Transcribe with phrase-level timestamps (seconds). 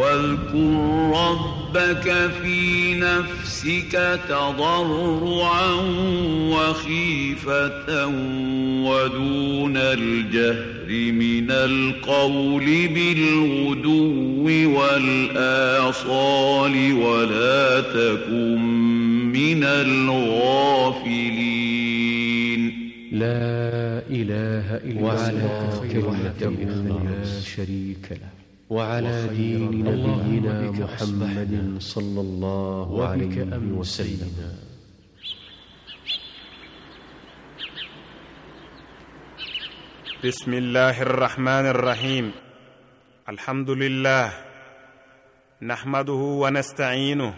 [0.00, 0.72] واذكر
[1.14, 2.08] ربك
[2.42, 5.72] في نفسك تضرعا
[6.52, 8.06] وخيفة
[8.86, 14.44] ودون الجهر من القول بالغدو
[14.78, 18.60] والآصال ولا تكن
[19.32, 21.00] من الغافلين.
[23.12, 25.44] لا إله إلا الله
[25.78, 26.50] وحده.
[26.88, 28.39] لا شريك له.
[28.70, 33.42] وعلى دين نبينا محمد صلى الله عليه
[33.74, 34.30] وسلم.
[40.24, 42.32] بسم الله الرحمن الرحيم.
[43.28, 44.26] الحمد لله.
[45.62, 47.34] نحمده ونستعينه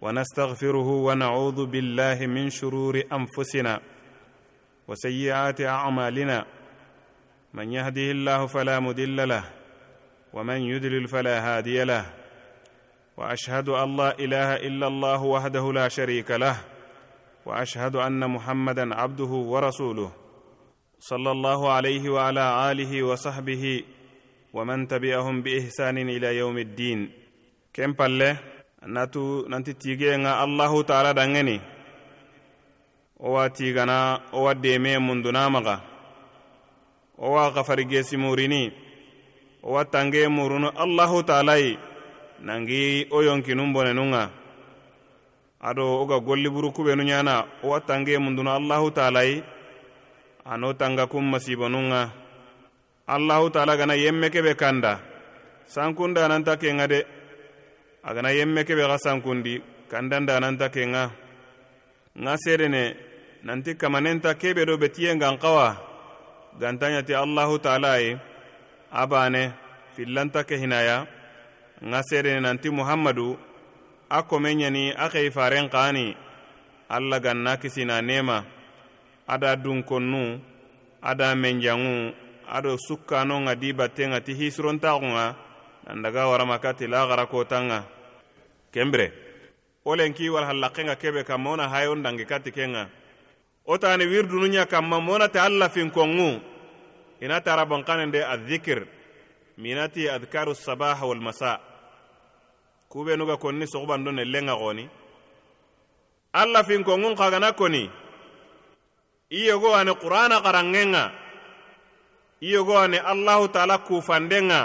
[0.00, 3.80] ونستغفره ونعوذ بالله من شرور أنفسنا
[4.88, 6.46] وسيئات أعمالنا.
[7.54, 9.57] من يهده الله فلا مضل له
[10.32, 12.04] ومن يدلل فلا هادي له.
[13.16, 16.56] وأشهد أن لا إله إلا الله وحده لا شريك له.
[17.46, 20.12] وأشهد أن محمدا عبده ورسوله.
[21.00, 23.82] صلى الله عليه وعلى آله وصحبه
[24.52, 27.10] ومن تبعهم بإحسان إلى يوم الدين.
[27.74, 28.36] كم بالله
[28.86, 31.60] natu nanti tigenga allahu taala dangeni
[33.20, 35.80] owa tigana owa deme mundunamaga
[37.18, 38.72] owa gafarigeesimurini
[39.62, 41.54] wa tange muruno allahu taala
[42.42, 44.14] nangi wo yonkinun bonenun
[45.60, 49.22] ado wo ga golliburu kubenu ɲana wo tange munduno allahu taala
[50.44, 51.92] ano tanga kun masibonun
[53.06, 55.00] allahu taala gana yemme kebe kanda
[55.66, 57.00] sankunda nanta kenŋa de.
[58.08, 59.54] A gana yemme kebe xa sankundi
[59.90, 61.04] kandanda nanta kenŋa
[62.24, 62.82] ŋa sedene
[63.46, 65.68] nanti kamanenta kebe do betiyen gan xawa
[66.60, 68.10] gantaɲati allahu taala ye
[68.92, 69.52] abane
[69.96, 71.06] filanta ke hinaya
[71.90, 73.36] ŋa serene nanti muhammadu
[74.08, 76.16] a kome ɲani a xeifaren xani
[76.88, 78.44] alla ganna kisina nema
[79.26, 80.40] a da dunkonnu
[81.02, 82.12] a da menjanŋu
[82.48, 83.70] a do sukkano ŋa di
[84.24, 85.26] ti hisirontaxunŋa
[85.86, 87.78] nandaga warama ka la xarakotan ŋa
[88.72, 89.06] kenbire
[89.84, 92.84] wo len ki walhallaxen kebe kanma mona na hayon dangi kati kenŋa
[93.68, 96.40] wo tani wirdunu ɲa kanma mo na alla finkonŋu
[97.20, 98.86] ina tara bonkanende adhikir
[99.58, 101.60] minati adkaru sabaha walmasa
[102.88, 104.84] kubenuga konni sogubando ne lenŋa xoni
[106.32, 107.90] alla finkonŋun kagana koni
[109.30, 111.04] i yogo ani qur'ana xaranŋenŋa
[112.40, 114.60] i yogo ani allahu taala kufandenŋa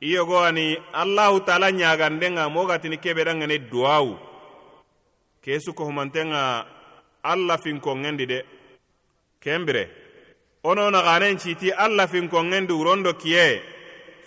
[0.00, 4.16] i yogo ani allahu taala ɲagandenŋa mogatini kebedanŋene duwawu
[5.44, 6.42] ke sukohumantenŋa
[7.22, 8.38] alla finkonŋendi de
[9.40, 10.05] kembire
[10.64, 13.62] ono naxanen citi alla finkonŋendi wurondo kiye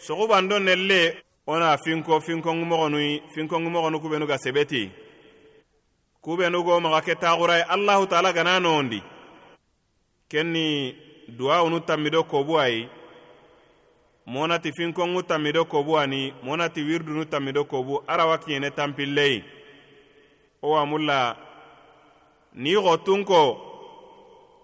[0.05, 1.01] sogubando nelle
[1.47, 4.89] ona finko finkonŋumoxonui finkonŋumoxonu kubenu ga sebeti.
[6.21, 9.01] Kubenu go maxa ke taxuraye allahu taala gana nowondi
[10.29, 10.95] kenni
[11.27, 12.89] duwawunu tanmido kobu ayi
[14.25, 19.43] monati finkonŋu tanmido kobu ani monati wirdunu tanmido kobu arawa kiyene tampilleyi
[20.61, 21.35] wo wamulla
[22.53, 23.68] ni xottun ko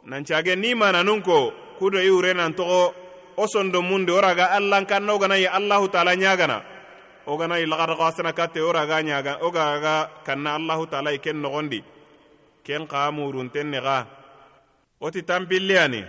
[0.06, 2.94] nancage ni mananun ko kudo i wurenan togo
[3.38, 6.58] wo sondo mundi wo raga allankanna wo gana allahu taala ɲagana
[7.26, 11.42] wo gana yi laxadaxasana katte wo raga ɲaga wo garaga kanna allahu taala i ken
[11.42, 11.84] nogondi.
[12.64, 14.08] Ken xa murunten nexa
[15.02, 16.02] wo ti tanpille ani?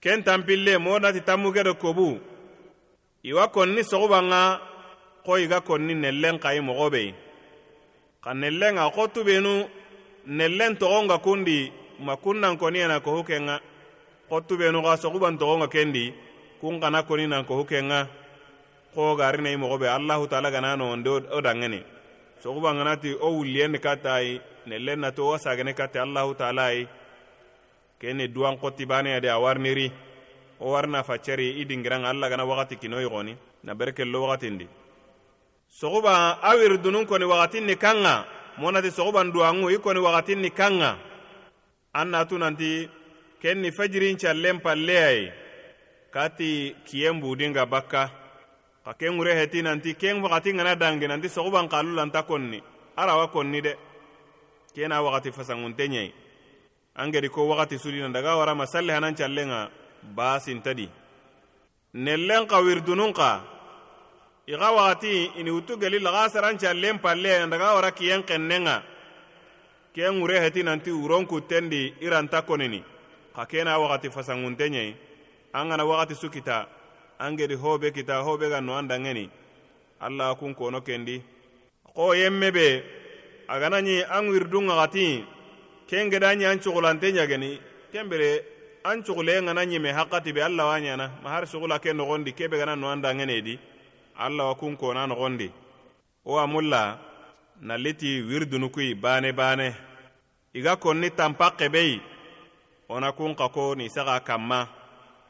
[0.00, 2.18] Ken tanpille mo nati tammuge do kobu?
[3.24, 4.42] Iwa konni soxubanŋa
[5.24, 7.08] xo i ga konni nellen xayi moxo bei
[8.24, 9.54] xa nellenŋa xo tubenu
[10.38, 13.60] nellen toxonga kundi ma kunnan koni yana ko hukenga
[14.28, 16.14] kottu benu ga soguban togonga kendi
[16.60, 18.08] kun kana koni nan ko hukenga
[18.94, 21.84] ko garina imogo be allahu taala gana nonde o dangene
[22.42, 26.88] soguban ganati o wulliyenni kattayi nellen nato wo sagene katte allahu taala yi
[28.00, 29.92] keni duwan kotti baneya a warniri
[30.60, 34.66] wo warna facceri i dingiranga alla gana wakati kino yogoni na berkello wakatindi
[35.68, 38.24] soguban a wiridunun koni wakatin ni kanga
[38.58, 41.09] monati soguban duwanŋu i koni wakatin ni kanga
[41.94, 42.88] an natu nanti
[43.42, 45.32] ken ni fajirin callen palleyayi
[46.10, 48.10] kati kiyen budinga bakka.
[48.84, 52.60] Ka ken ŋure heti nanti ken wakati ŋana dangi nanti soguban kalu lanta konni.
[52.96, 53.72] Arawa konni de.
[54.74, 56.12] Kena wakati fasanŋunte ɲei
[56.94, 59.70] an gedi ko wakati sudina daga warama masalle hanan callenŋa
[60.16, 60.88] basintadi
[61.94, 63.40] nellen ka wirdunun ka.
[64.46, 68.82] I ga wakati ini wutu geli laga saran callen palle daga wara kiyen xennenŋa
[69.94, 72.80] ken ŋure heti nanti wuron kuttendi i ranta konini
[73.36, 74.94] xa kena waxati fasanŋunte ɲei
[75.52, 76.66] an gana waxati su kita
[77.18, 79.28] an gedi hobe kita hobe ga no an danŋeni
[80.00, 81.20] alla kun kono kendi.
[81.94, 82.82] Ko yemme be
[83.48, 85.24] agana ñi an wirdunga gati
[85.88, 87.58] ken geda ñi an cugulante ñageni
[87.92, 88.44] kembere
[88.84, 92.56] an cugule ngana ñime hakkati be alla wa ñana ma har sugula ke nogondi kebe
[92.56, 93.58] gana no anda ngenedi
[94.16, 95.50] alla wa kun kona nogondi.
[96.24, 96.38] Wo
[97.60, 99.74] na liti wiridunukui bane baane
[100.54, 102.00] i ga konni tanpa xebeyi
[102.88, 104.68] wo na kun xa ko nisaxa kanma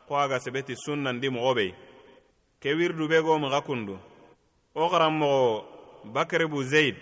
[0.09, 1.75] xo a ga sebeti sunnandi moxo bei.
[2.61, 3.99] Ke wiridu be go maxa kundu.
[4.75, 5.65] Wo xaranmoxo
[6.15, 6.97] bakaribu zeid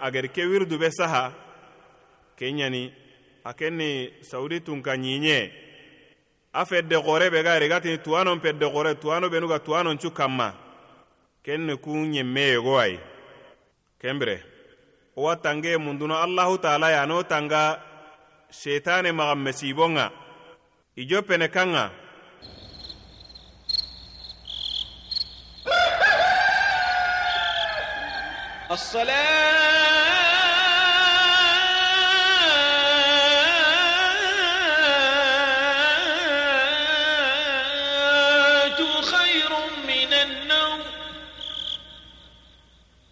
[0.00, 1.32] a gedi ke wiridu be saha
[2.36, 2.92] ke ɲani
[3.44, 5.50] a ken ni saudi tunka ɲiɲe
[6.52, 10.54] a fedde xore be ga rigatini tuwanon pedde xore tuwano benu ga tuwanoncu kanma
[11.44, 12.98] ken ni kun ɲemme yego ayi
[14.00, 14.51] kenbire
[15.16, 17.80] wa tange munduno allahu taala yano tanga
[18.50, 20.10] shetane magan mesibonga
[20.96, 21.48] ijo pene
[39.86, 40.80] من النوم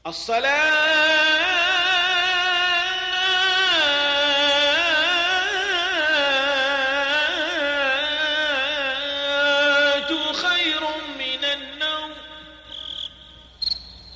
[0.06, 1.49] الصلاة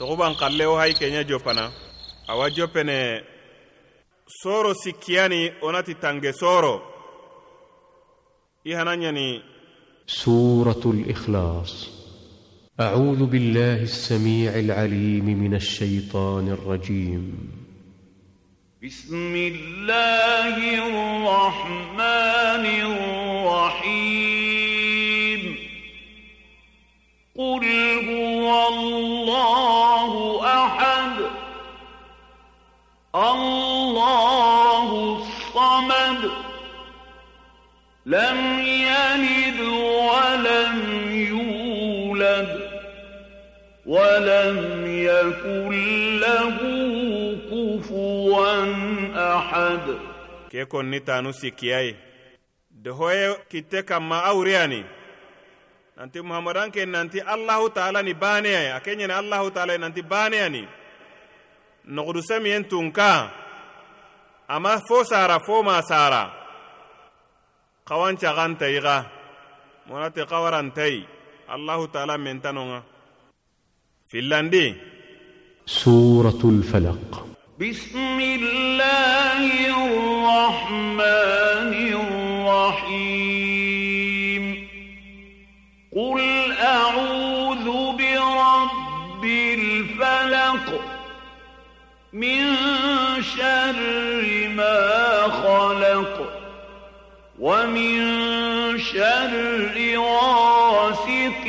[0.05, 1.65] toguban kalle wo hay kenya jopana
[2.29, 2.99] awa jopene
[4.41, 6.75] soro sikkiyani onati tange soro
[8.65, 9.41] i hana ɲani
[10.07, 11.89] سورة الإخلاص
[12.81, 17.25] أعوذ بالله السميع العليم من الشيطان الرجيم
[18.85, 22.65] بسم الله الرحمن
[23.49, 24.35] الرحيم
[27.39, 27.65] قل
[28.09, 28.24] هو
[33.15, 34.89] الله
[35.19, 36.31] الصمد
[38.07, 39.61] لم يلد
[40.11, 40.77] ولم
[41.13, 42.71] يولد
[43.87, 45.71] ولم يكن
[46.21, 46.57] له
[47.51, 48.65] كفوا
[49.37, 49.81] أحد.
[50.51, 51.97] كيكون نتانو سيكياي
[52.71, 54.85] دهوية كتكا ما أورياني
[55.99, 60.67] نانتي محمدان كي نانتي الله تعالى نباني أكيني الله تعالى نانتي باني
[61.89, 63.31] نغدو سمين تونكا
[64.51, 66.33] أما فو سارا فو ما سارا
[67.87, 69.07] قوان شغان تيغا
[69.87, 71.05] مراتي قواران تي
[71.55, 72.83] الله تعالى من تنونا
[74.09, 74.75] في اللاندي
[75.67, 77.27] سورة الفلق
[77.61, 79.45] بسم الله
[79.77, 81.05] الرحمن
[81.73, 81.94] الرحيم
[92.15, 92.55] من
[93.23, 96.33] شر ما خلق
[97.39, 97.99] ومن
[98.79, 101.45] شر غاسق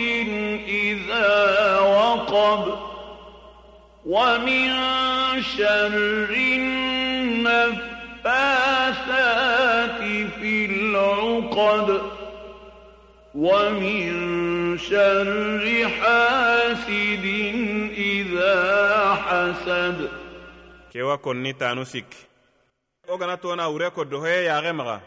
[0.68, 2.78] إذا وقب
[4.06, 4.72] ومن
[5.58, 7.92] شر النفاثات
[10.40, 12.02] في العقد
[13.36, 14.12] ومن
[14.78, 17.26] شر حاسد
[17.98, 20.25] إذا حسد
[20.95, 22.23] kewa konni tanu sikki
[23.11, 25.04] wo gana tona wure ko dohoye yaxe maxa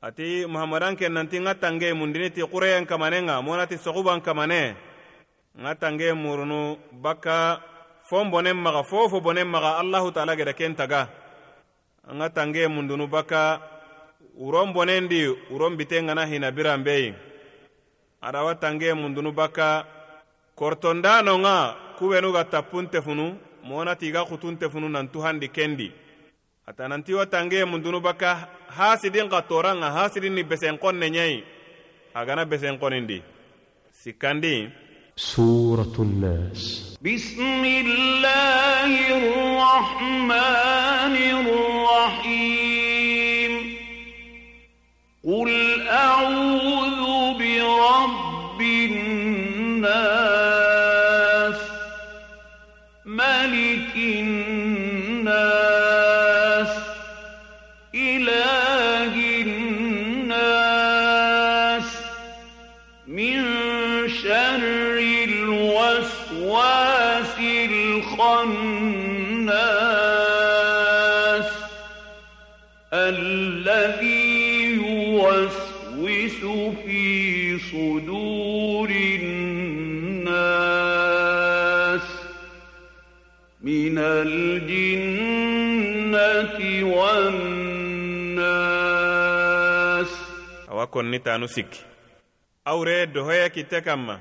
[0.00, 4.72] ati muhamadan ke nanti ŋa tange mundini ti xureyen kamanenga monati soxuban kamane
[5.62, 7.60] ŋa tange murunu bakka
[8.08, 11.00] fon bonen maxa fofo bonen maxa allahu taala geda ken taga
[12.18, 13.60] ŋa tange mundunu bakka
[14.40, 17.12] wuron bonendi wuron biten ŋana hina biran beyi
[18.24, 19.68] adawa tange mundunu bakka
[20.56, 21.56] kortondano ŋa
[22.00, 25.87] kubenu ga tappun tefunu monati ga xutun tefunu nantu handi kendi
[26.69, 28.31] ata nanti wo tange mundunu bakka
[28.77, 31.37] hasidin xa toran ŋa hasidin ni besenkon ne ɲayi
[32.19, 33.17] agana besenkonindi
[34.01, 34.55] sikkandi
[35.17, 41.15] سورة الناس بسم الله الرحمن
[42.27, 43.51] الرحيم
[45.25, 47.00] قل أعوذ
[91.42, 91.80] tanu sikki
[92.64, 94.20] awre dohoya kitte kanma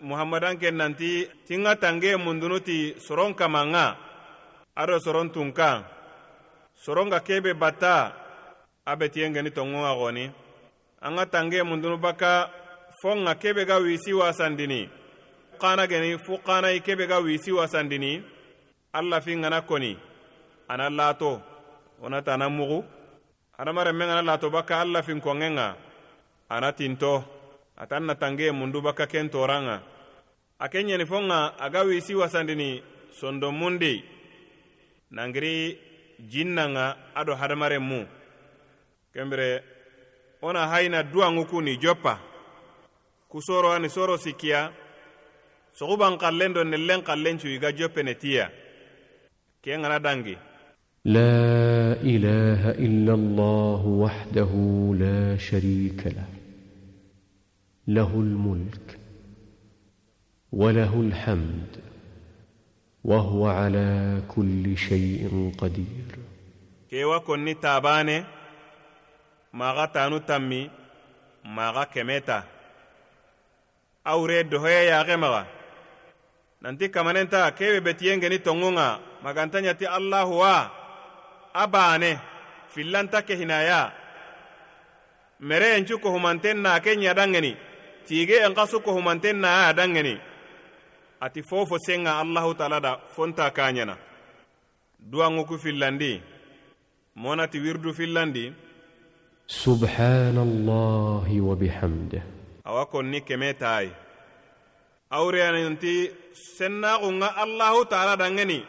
[0.00, 3.96] muhamadan ke nanti tinga tange mundunu ti soron kamanga
[4.76, 5.82] ado soron tunkan
[6.84, 8.12] soron ga kebe batta
[8.86, 10.30] a be tiyengeni a goni
[11.02, 12.50] an ga tange mundunu baka
[13.02, 14.88] fon ga kebe ga wisi wasandini
[15.60, 18.22] kana geni fu kana kebe ga wisi wasandini
[18.92, 19.96] alla fi ngana koni.
[20.68, 21.40] Ana lato.
[22.02, 22.82] Wonata ana mugu.
[23.56, 25.76] Hadamaren men gana lato bakka alla fin kongenga
[26.49, 27.23] ana tinto
[27.77, 29.81] atan na tange mundu baka ken toranga
[30.59, 32.81] a ken ɲeni fonga aga wisi wasandini
[33.19, 34.03] sondo mundi
[35.11, 35.77] nangiri
[36.31, 38.01] jinnanga ado hadamaren mu
[39.13, 39.63] kembire
[40.41, 42.19] wona hayina duwanŋu ku ni joppa
[43.29, 44.71] ku soro ani soro sikkiya
[45.77, 48.45] soguban kallen do nellen kallen cu iga joppene tiya
[49.61, 50.35] ke ŋana dangi
[51.05, 54.51] لا اله الا الله وحده
[54.99, 56.25] لا شريك له
[57.90, 58.86] له الملك
[60.52, 61.70] وله الحمد
[63.04, 66.06] وهو على كل شيء قدير
[66.90, 68.24] kewa konni tabane
[69.52, 70.70] maga tanu tammi
[71.44, 72.38] maga kemeta
[74.04, 75.42] awre dohoye yaxe maga
[76.62, 78.88] nanti kamanenta kebe betiyengeni tongunga
[79.24, 80.70] maganta ɲati allahu wa
[81.54, 82.12] a bane
[82.72, 83.80] fillanta ke hinaya
[85.48, 87.52] mereyencu kohumanten na ke ɲadangeni
[88.06, 90.14] tige en kasu ko humanten na ya dangeni
[91.20, 93.94] ati fofo senga allahu taala da fonta kaɲana
[95.10, 96.12] duwanŋu ku fillandi
[97.16, 98.52] monati wirdu fillandi
[99.46, 102.18] subhanallahi wa bihamde
[102.64, 103.90] awa konni keme tayi
[105.10, 105.94] awureyaninti
[106.56, 108.60] sennaxunŋa allahu taala dangeni.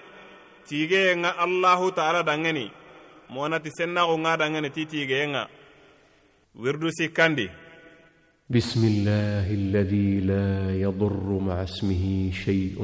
[0.68, 2.66] Tigeyenŋa allahu taala dangeni.
[3.30, 5.44] Monati sennaxunŋa dangeni ti tigeyenŋa
[6.62, 7.48] wirdu sikandi
[8.52, 12.76] بسم الله الذي لا يضر مع اسمه شيء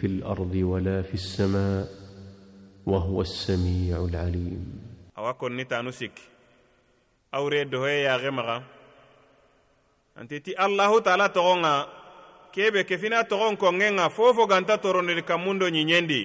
[0.00, 1.86] في الأرض ولا في السماء
[2.86, 4.62] وهو السميع العليم
[5.14, 6.22] awa konni tanu sikki
[7.30, 8.56] awre dohoye yaxe maxa
[10.18, 11.74] anti ti allahu taala toxonga
[12.54, 16.20] kebe kefina toxon kongenga fofo ganta toroneli kammundo ɲiɲendi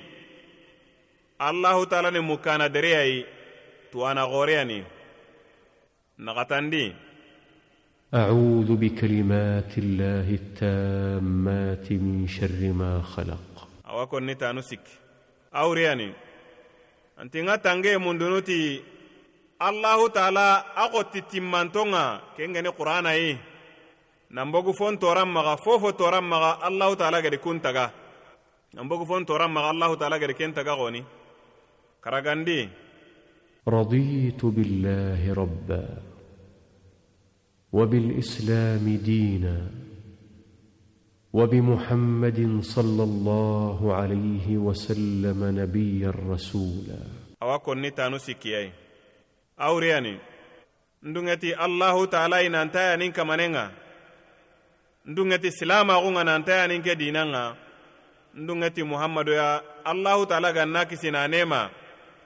[1.50, 3.20] allahu taala ni mukkana dereyayi
[8.14, 13.68] أعوذ بكلمات الله التامات من شر ما خلق.
[13.84, 14.80] أو اكون نتا نسك.
[15.52, 16.14] أو رياني
[17.20, 18.80] انت غتا من دونتي
[19.62, 22.22] الله تعالى اقوت تيمانتونغا.
[22.38, 23.38] كينغني قرآن أي.
[24.32, 25.56] نمبوغو فون تورام مغا.
[25.56, 26.68] فوفو تورام مغا.
[26.68, 27.92] الله تعالى غدي كونتاغا
[28.76, 29.72] نمبوغو فون تورام مغا.
[29.72, 31.04] الله تعالى غدي كينتاغا غوني.
[32.04, 32.70] كراغاندي.
[33.68, 36.17] رضيت بالله ربّا.
[37.74, 39.58] وبالاسلام دينا
[41.34, 47.00] وبمحمد صلى الله عليه وسلم نبيا رسولا
[47.42, 48.72] awa konni tanu sikkiyayi
[49.58, 50.18] awriyani
[51.04, 53.72] ndungeti allahu taala i nantayanin kamanenga
[55.06, 57.56] ndungeti silamaxunga nantayanin ke dinanga
[58.34, 61.70] ndungeti muhammadoya allahu taala ganna kisina nema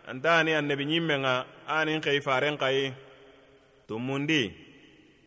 [0.08, 1.34] antani annabi ɲimmenga
[1.68, 2.94] anin xei faren xayi
[3.88, 4.61] tumundi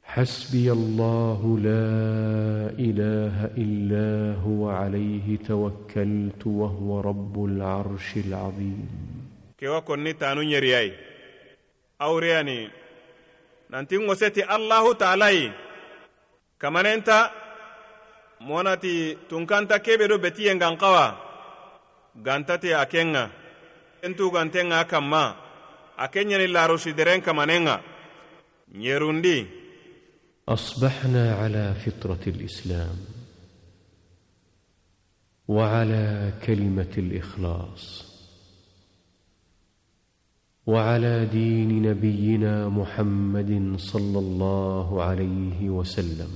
[0.10, 1.90] حسبي الله لا
[2.88, 4.10] اله الا
[4.42, 8.90] هو عليه توكلت وهو رب العرش العظيم
[9.60, 10.92] kewa konni tanu ɲeriyayi
[12.06, 12.60] awriyani
[13.72, 15.52] nanti ŋoseti allahu taalayi
[16.62, 17.18] kamanenta
[18.48, 18.94] monati
[19.30, 21.06] tunkanta kebe do betiyen gan kawa
[22.26, 23.24] gantati a kenŋa
[24.06, 25.24] entugantenŋa kanma
[26.04, 27.76] a ke ɲeni larusideren kamanenŋa
[28.82, 29.38] ɲerundi
[30.49, 32.97] أصبحنا على فطرة الإسلام
[35.49, 38.15] وعلى كلمة الإخلاص
[40.67, 46.33] وعلى دين نبينا محمد صلى الله عليه وسلم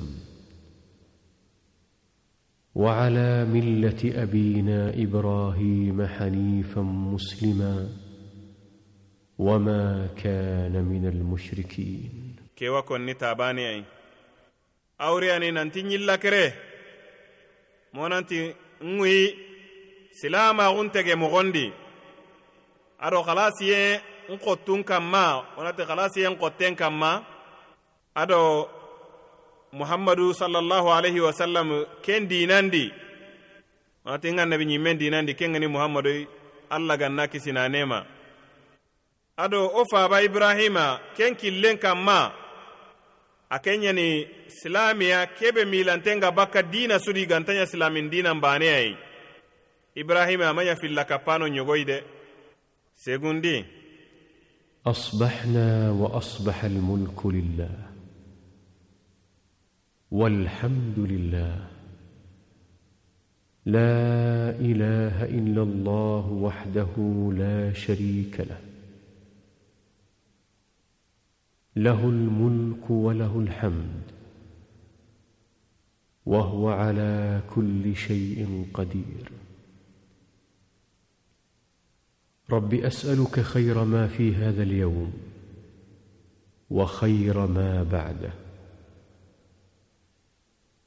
[2.75, 7.89] وعلى ملة أبينا إبراهيم حنيفا مسلما
[9.39, 12.29] وما كان من المشركين.
[12.59, 13.85] Konni tabaniyayi
[15.07, 16.45] awriyani nanti ɲillakere
[17.95, 18.39] monanti
[18.97, 19.21] ŋuyi
[20.19, 21.67] silamaxun tege moxondi
[23.05, 23.81] ado xalasiye
[24.31, 25.25] n xottun kanma
[25.57, 27.11] wonati xalasiye n xotten kanma
[28.23, 28.41] ado
[29.79, 31.69] muhammadu sallallahu alaihi wasallam
[32.05, 32.85] ken dinandi.
[34.09, 36.11] Ati nga nabi ñimmen dinandi kengani muhammadu
[36.71, 38.05] alla ganna kisinanema
[39.37, 42.33] ado o faba ibrahima ken killen kanma
[43.51, 48.97] a kenyani silamiya kebe milantenga bakka dina sudi gantanya silamin dinan baneyayi
[49.95, 51.99] ibrahima amanya filla kappano ñogoyi de
[52.95, 53.65] segundi
[54.87, 57.77] اصبحنا واصبح الملك لله
[60.11, 61.55] والحمد لله
[63.67, 66.93] لا اله الا الله وحده
[67.37, 68.61] لا شريك له
[71.77, 74.03] له الملك وله الحمد
[76.29, 79.31] وهو على كل شيء قدير.
[82.51, 85.13] رب أسألك خير ما في هذا اليوم
[86.71, 88.33] وخير ما بعده.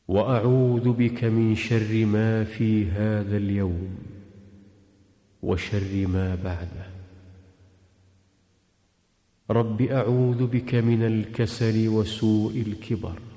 [0.08, 3.98] وأعوذ بك من شر ما في هذا اليوم
[5.42, 6.88] وشر ما بعده.
[9.50, 13.31] رب أعوذ بك من الكسل وسوء الكبر.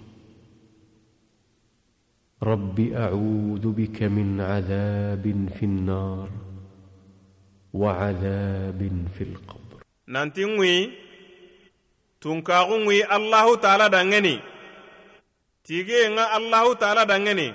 [2.43, 5.23] رب اعوذ بك من عذاب
[5.59, 6.29] في النار
[7.73, 8.79] وعذاب
[9.17, 10.77] في القبر nanti ŋui
[12.23, 14.35] tunkaxu ŋui allahu taala dangeni
[15.67, 17.49] tige ŋa allahu taala dangeni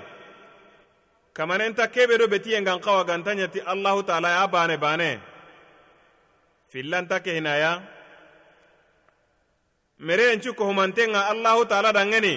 [1.37, 5.11] kamanenta kebe do betiyen gan xawa ganta ɲati allahu taala ya bane bane
[6.71, 7.71] fillanta ke hinaya
[10.05, 12.35] mere encu kohumanten ŋa allahu taala dangeni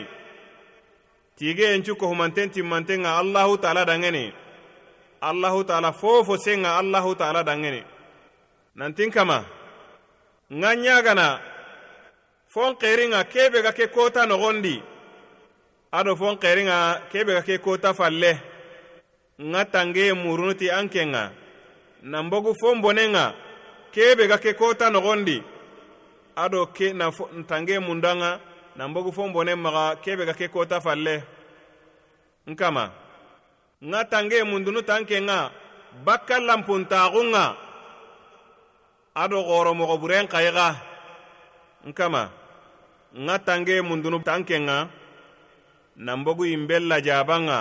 [1.37, 4.23] tige cukko kohumanten timmanten ŋa allahu taala daŋene
[5.29, 7.81] allahu taala fofo sen ŋa allahu taala daŋene
[8.75, 9.39] nantin kama
[10.61, 11.27] ŋa ɲagana
[12.53, 14.75] fon xerinŋa kebe ga ke kota noxondi
[15.97, 16.77] ado fon xerinŋa
[17.11, 18.33] kebe ga ke kota falle.
[19.51, 21.23] Ŋa tange murunuti an kenŋa
[22.11, 23.25] nanbogu fon bonenŋa
[23.93, 25.37] kebe ga ke kota noxondi
[26.35, 27.05] ado ke na
[27.49, 27.79] tange
[28.73, 31.23] mundanŋa nanbogu fon bonen maga kebe ga ke kota falle.
[32.47, 32.91] Nkama
[33.83, 35.51] nga tange mundunu tanke nga
[36.05, 37.55] bakka lampuntaxunga
[39.15, 40.75] ado xoro moxo buren xayixa
[41.87, 42.23] nkama
[43.13, 44.87] nga tange mundunu tanke nga
[45.95, 47.59] nanbogu lajaban lajabanga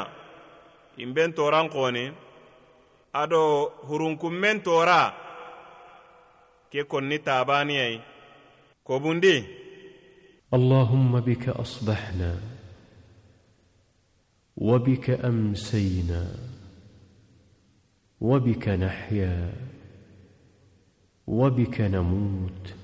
[0.98, 2.04] yimben toran xoni
[3.12, 5.12] ado hurunkunmen tora
[6.70, 8.00] ke konni tabaniyai
[8.86, 9.34] kobundi
[10.54, 12.36] اللهم بك أصبحنا
[14.56, 16.24] وبك أمسينا
[18.20, 19.52] وبك نحيا
[21.26, 22.74] وبك نموت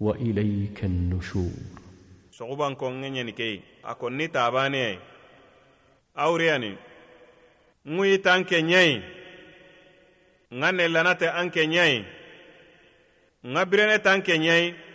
[0.00, 1.62] وإليك النشور.
[2.32, 4.98] صعوبان كونغني نكي أكون نتا باني.
[6.18, 6.76] أورياني.
[7.84, 9.02] موي تانك ني
[10.54, 12.04] غاني لاناتي انك ني
[13.46, 14.91] غابرني تانك ني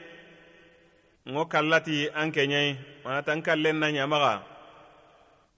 [1.33, 2.69] ŋo kallati an ke ɲai
[3.03, 4.33] manatan kallen na ɲamaga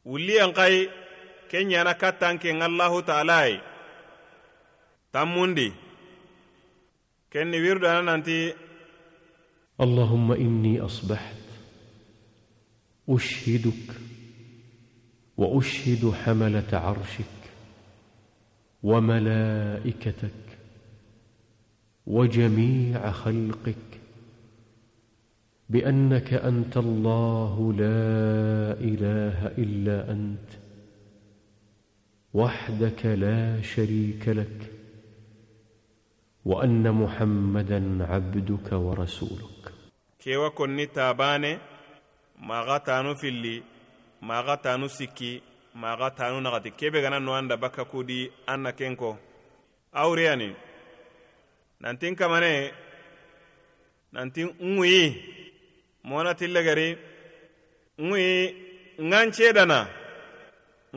[0.09, 0.75] wulliyen kai
[1.49, 3.53] ke ɲana kattan ken allahu taalai
[5.13, 5.67] tammundi
[7.31, 8.39] kenni wirdana nanti
[9.79, 11.35] اللهم اني اصبحت
[13.09, 13.87] اشهدك
[15.37, 17.39] واشهد حمله عرشك
[18.83, 20.43] وملائكتك
[22.07, 23.88] وجميع خلقك
[25.69, 28.09] بأنك أنت الله لا
[28.89, 30.49] إله إلا أنت
[32.33, 34.59] وحدك لا شريك لك
[36.45, 39.63] وأن محمدا عبدك ورسولك.
[40.19, 41.57] كيوا كوني تاباني
[42.41, 43.63] ما غتانو فيلي
[44.21, 45.41] ما غتانو سكي
[45.75, 46.69] ما غتانو نغدي.
[46.69, 49.15] كي بغانا نو اندا بكاكودي أنا كينكو.
[49.95, 50.53] اورياني
[51.81, 52.71] نانتين كماني
[54.13, 55.38] نانتين أموي.
[56.03, 56.97] Mona tille gari
[58.07, 58.27] ŋui
[59.09, 59.79] ŋan cedana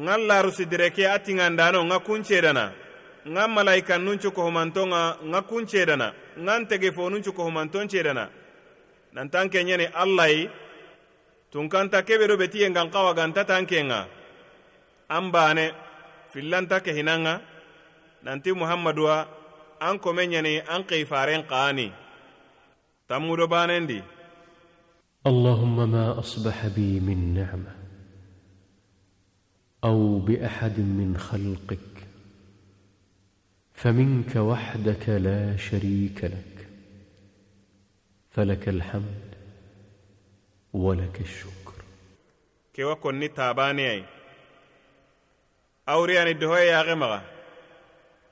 [0.04, 2.64] ŋan larusi direke a tiŋandano ŋa kuncedana
[3.34, 6.08] ŋan malaikan nun cukohumantonŋa ŋa kun cedana
[6.46, 8.24] ŋan tege fo nun cukohumanton cedana
[9.14, 10.48] nantan kenyani allayi
[11.50, 14.00] tun kanta kebe do betiye ngan kawa ganta tan ŋa
[15.16, 15.66] an bane
[16.32, 17.34] fillanta kehinan ŋa
[18.24, 19.16] nanti muhammaduwa
[19.80, 21.92] an kome ɲani an keifaren kaani.
[23.08, 23.98] Tammudo banendi
[25.26, 27.74] اللهم ما أصبح بي من نعمة
[29.84, 32.08] أو بأحد من خلقك
[33.74, 36.68] فمنك وحدك لا شريك لك
[38.30, 39.34] فلك الحمد
[40.72, 41.84] ولك الشكر.
[42.74, 44.04] كي وكوني تاباني اي
[45.88, 47.22] أوري أني يا غمغة.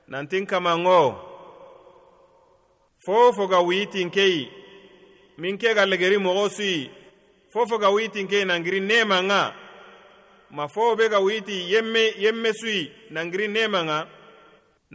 [0.07, 0.75] نانتين كما
[2.99, 4.60] فوفو غويتين كي
[5.41, 6.89] min ke ga legeri moxo suyi
[7.53, 9.41] fofo ga wiyitinkeyi nangiri nemanŋa
[10.55, 12.79] ma fo be ga witi yemme yemme sui
[13.15, 13.97] nangiri nemanŋa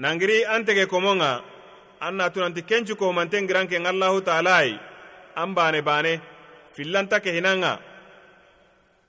[0.03, 1.33] nangiri an tege komonŋa
[2.05, 4.75] an na tunanti kencu kohumanten giran ken allahu taalayi
[5.43, 6.15] an bane.
[6.77, 7.73] Fillanta ke hinanŋa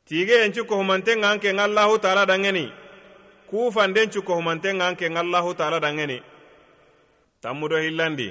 [0.07, 2.65] tige yencu kohumanten ŋa an ken allahu taala danŋeni
[3.49, 6.17] kufandencu kohumanten ŋa an ken allahu taala danŋeni
[7.43, 8.27] tammudo hillandi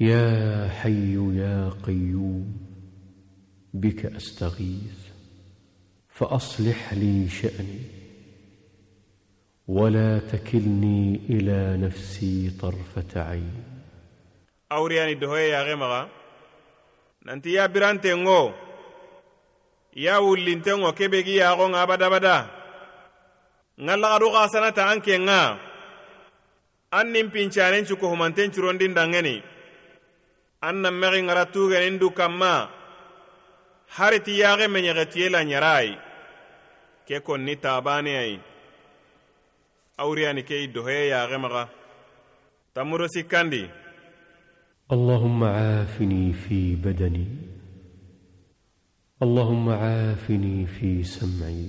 [0.00, 2.46] يا حي يا قيوم
[3.74, 4.98] بك أستغيث
[6.08, 7.82] فأصلح لي شأني
[9.68, 13.64] ولا تكلني إلى نفسي طرفة عين.
[14.72, 16.08] أورياني دهوي يا غمغا
[17.26, 18.52] نانت يا برانتينغو
[19.96, 22.46] يا ولينتينغو كبيغي يا غون أبدا بدا
[23.78, 25.58] نالا غدو غاسنا تانكينغا
[26.94, 29.57] انيم بينچانين چوكو همانتين چروندين دانغني
[30.66, 32.52] an na mexi ŋara tugenin du kanma
[33.96, 35.92] hari ti yaxe meɲexetiye la ɲarayi
[37.06, 38.36] ke konni tabaneyayi
[40.02, 41.64] awriyani ke i dohoye yaxe maxa
[42.74, 43.62] tammudo sikkandi
[44.88, 47.26] اللهم عافني في بدني
[49.22, 51.68] اللهم عافني في سمعي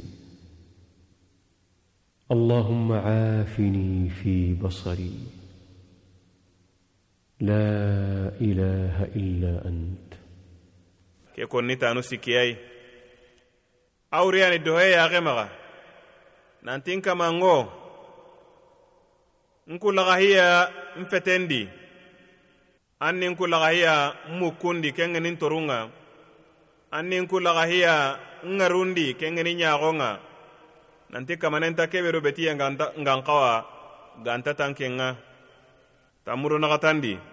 [2.32, 5.38] اللهم عافني في بصري
[7.40, 7.69] لا
[8.40, 10.11] اله الا انت
[11.35, 12.55] ke konni tanu sikkiyayi
[14.14, 15.47] awriyani dohoye yaxe maxa
[16.62, 17.57] nantin kamanŋo
[19.67, 20.47] n kulaxahiya
[20.95, 21.62] n fetendi
[23.03, 23.95] an nin kulaxahiya
[24.31, 25.81] n mukkundi kengenin torunŋa
[26.97, 27.95] an nin kulaxahiya
[28.47, 30.11] n ŋarundi kengeni ɲaxonŋa
[31.12, 33.53] nanti kamanenta keɓedo betiye ngan xawa
[34.25, 35.09] ganta tan kenŋa
[36.25, 37.28] tammuro naxatandi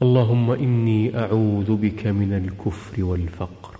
[0.00, 3.74] اللهم إني أعوذ بك من الكفر والفقر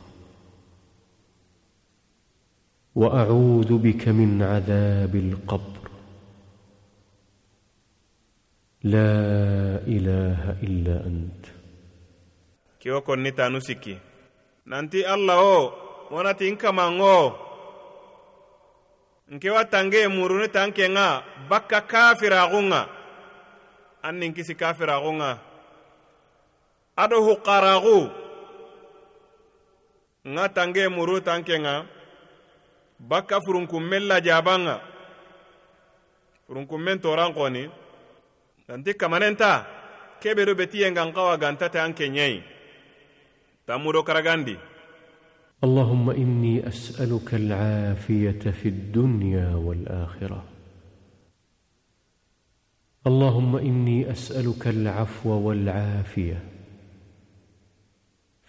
[2.94, 5.84] وأعوذ بك من عذاب القبر.
[8.84, 9.16] لا
[9.88, 11.44] إله إلا أنت.
[12.80, 13.98] كيوكن نتانوسكي
[14.66, 15.72] نانتي الله
[16.10, 17.32] ونتي انكمانو
[19.30, 22.88] nke watange muruni tankenga baka kafira gunga
[24.02, 25.38] anninkisi kafira gunga
[27.02, 27.98] ado huqaraxu
[30.32, 31.74] nga tange muru tankenga
[33.10, 34.76] bakka furunkunmen lajabanŋa
[36.46, 37.64] furunkunmen toran koni
[38.68, 39.52] nanti kamanenta
[40.20, 42.36] kebedo betiyengan xawa gantate an kenɲei
[43.66, 44.56] tammudo karagandi
[45.64, 50.44] اللهم اني اسالك العافيه في الدنيا والاخره
[53.06, 56.49] اللهم اني اسالك العفو والعافيه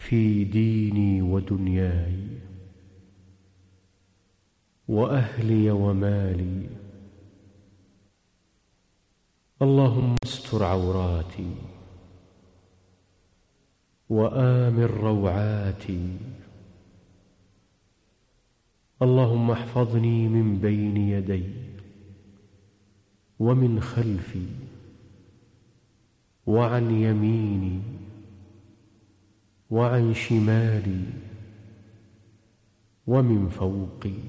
[0.01, 2.27] في ديني ودنياي
[4.87, 6.69] وأهلي ومالي.
[9.61, 11.55] اللهم استر عوراتي
[14.09, 16.17] وامن روعاتي.
[19.01, 21.45] اللهم احفظني من بين يدي
[23.39, 24.45] ومن خلفي
[26.47, 28.00] وعن يميني.
[29.71, 31.03] وعن شمالي
[33.07, 34.19] ومن فوقي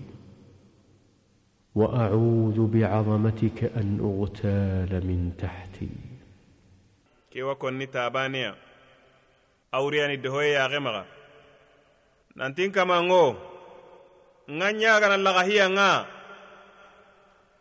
[1.74, 5.88] وأعوذ بعظمتك أن أغتال من تحتي.
[7.30, 8.54] كي وكن تابانيا
[9.74, 11.04] اورياني دهوي يا غمغا
[12.36, 13.34] نانتين كما نغو
[14.48, 16.06] نغنيا غن الله هي نغا.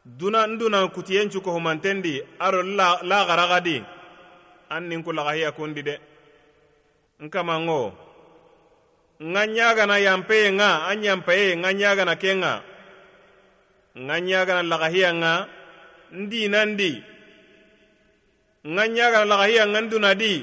[0.06, 1.60] دونا ندونا كوتيانچو كو
[2.42, 3.20] أرو لا لا
[4.72, 6.11] أن نكو لا هي كوندي دي.
[7.22, 7.82] Nkamanŋo
[9.32, 12.54] ŋa ɲagana yanpeye ŋa an yanpaye ŋa ɲagana ke ŋa
[14.08, 15.32] ŋa ɲagana lagahiya ŋa
[16.18, 16.92] n dinandi
[18.74, 20.34] ŋa ɲagana lagahiya ŋa n dunadi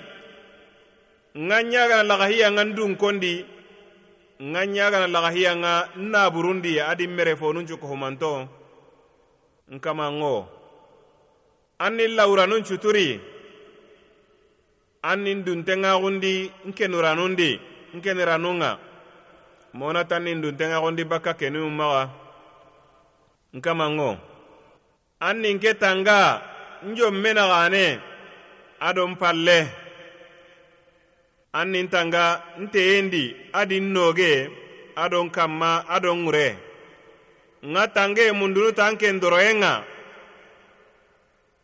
[1.48, 3.34] ŋa ɲagana lagahiya ŋa n dunkondi
[4.52, 8.32] ŋa ɲagana lagahiya ŋa n naburundi adi mere fonun cukohumanto
[9.74, 10.36] nkamanŋo
[11.84, 13.08] an ni lawuranun cuturi
[15.02, 16.34] an nin duntenŋaxundi
[16.66, 17.50] n kenuranundi
[17.94, 18.70] n keniranunŋa
[19.78, 22.04] mona tan nin duntenŋaxundi bakka kenuyum maxa
[23.54, 24.10] n kamanŋo
[25.26, 26.20] an nin ke tanga
[26.86, 27.86] n jon menaxane
[28.82, 29.58] n palle
[31.58, 32.26] an nin tanga
[32.58, 33.24] n teyendi
[33.60, 34.32] adi n noge
[35.02, 36.48] adon kanma adon ŋure
[37.70, 39.74] nga tange mundunu tan ken doroyen ŋa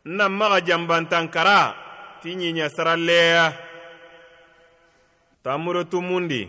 [0.06, 1.83] n nan maxa jambantankara
[2.24, 3.52] ti ɲiɲa saralleya
[5.44, 6.48] tamuro tumundi.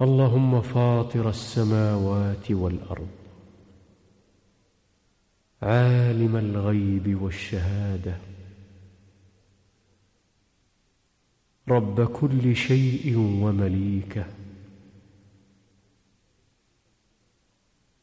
[0.00, 3.08] اللهم فاطر السماوات والارض
[5.62, 8.16] عالم الغيب والشهاده
[11.68, 14.24] رب كل شيء ومليكه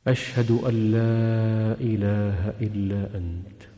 [0.07, 3.72] اشهد ان لا اله الا انت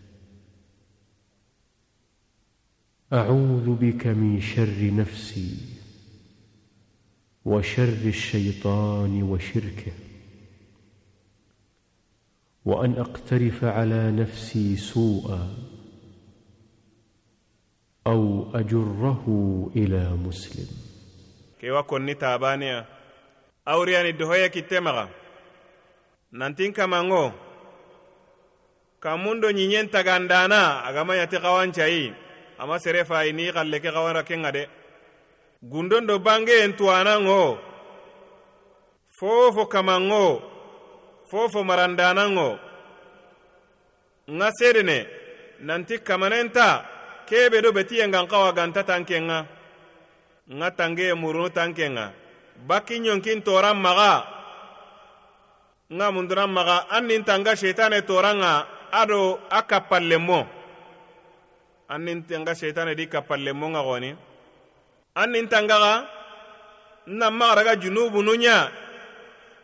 [3.13, 5.57] أعوذ بك من شر نفسي
[7.45, 9.93] وشر الشيطان وشركه
[12.65, 15.53] وأن أقترف على نفسي سوءا
[18.07, 19.25] أو أجره
[19.75, 20.67] إلى مسلم.
[21.61, 22.85] كي وكن نتابانيا
[23.67, 25.09] أو ريان الدهوية كتمغا
[26.31, 27.31] نانتين كمانغو
[29.01, 31.71] كامون نينين تغاندانا اغاما يتقوان
[32.59, 34.63] ama sere fayi ni xalle ke xawanra kenga de.
[35.61, 37.57] Gundon do bangeyen tuwananŋo
[39.17, 40.25] fofo kamanŋo
[41.29, 42.49] fofo marandananŋo
[44.35, 44.99] nga sedene
[45.67, 46.67] nanti kamanenta
[47.27, 49.39] kebe do betiyen gan xawa ganta tankenga.
[50.45, 52.13] Nga tangeye murunu tankenga.
[52.67, 54.35] Bakki ɲonkin toran maga
[55.85, 60.54] nga mundunan maga an nin tanga sheitane toranga ado a kappallenmo an
[61.89, 64.15] Anin tenga shaitane di kapalle monga goni.
[65.15, 66.06] Annin tangaga
[67.08, 68.69] nna magaraga junubu nunya.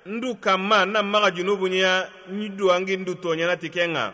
[0.05, 4.13] Ndu kamma na maga junubu nya nyidu angi ndu tonyanati kenga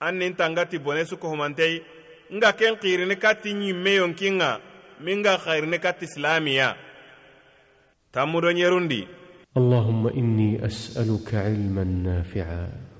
[0.00, 1.82] Anin tangati bone su kohumantei
[2.32, 4.50] nga ken xirini kati ɲimme yonkinga
[5.04, 6.76] min ga xairini kati silamiya
[8.12, 9.00] tammudo ɲerundi
[9.58, 12.91] allahumma inni as'aluka ilman nafi'a.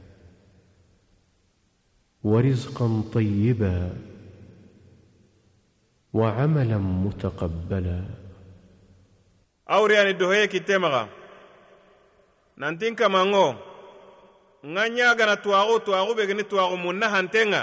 [2.23, 3.77] ورزقا طيبا
[6.13, 7.99] وعملا متقبلا
[9.67, 11.03] awriyani dohoye kittemaxa
[12.58, 13.47] nantin kamango
[14.71, 17.62] nga ɲagana tuwaxu tuwaxu begeni tuwaxu munna hantenga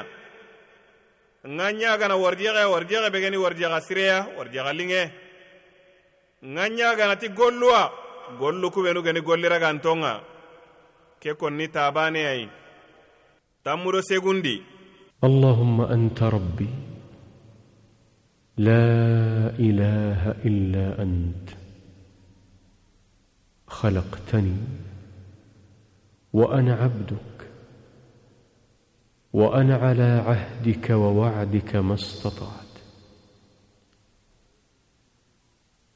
[1.55, 5.03] nga ɲagana warjexe warjexe begeni warjexa sireya warjexa linge
[6.53, 7.81] nga ɲaganati golluwa
[8.39, 10.13] gollu kubenu geni golliragantonga
[11.21, 12.49] ke konni tabaneyayi
[13.70, 14.56] tammudo segundi.
[15.24, 16.70] اللهم انت ربي
[18.58, 18.90] لا
[19.60, 21.50] اله الا انت
[23.68, 24.58] خلقتني
[26.34, 27.38] وأنا عبدك
[29.34, 32.74] وأنا على عهدك ووعدك ما استطعت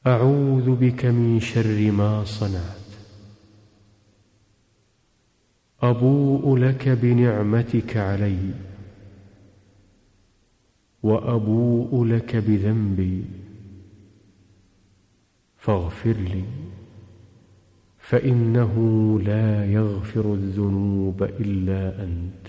[0.06, 2.83] اعوذ بك من شر ما صنعت
[5.84, 8.38] أبوء لك بنعمتك علي
[11.02, 13.24] وأبوء لك بذنبي
[15.58, 16.44] فاغفر لي
[17.98, 18.74] فإنه
[19.24, 22.46] لا يغفر الذنوب إلا أنت.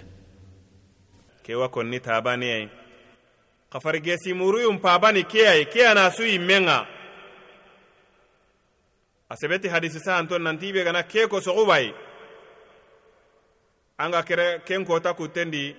[1.44, 2.70] كيوكوني تاباني اي
[3.72, 6.86] قفرجيسي مورويون باباني كي اي كي أنا سوي منغا
[9.32, 11.94] اسبيتي حديث سانتون نانتي بيغنا كيكو سوغوباي
[13.98, 15.76] an ga kere ken kota kuttendi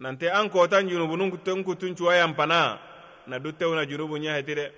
[0.00, 2.78] nante an kota junubu nun ten kutun cuwa yampana
[3.26, 4.72] na duttewuna junubu ɲa heti de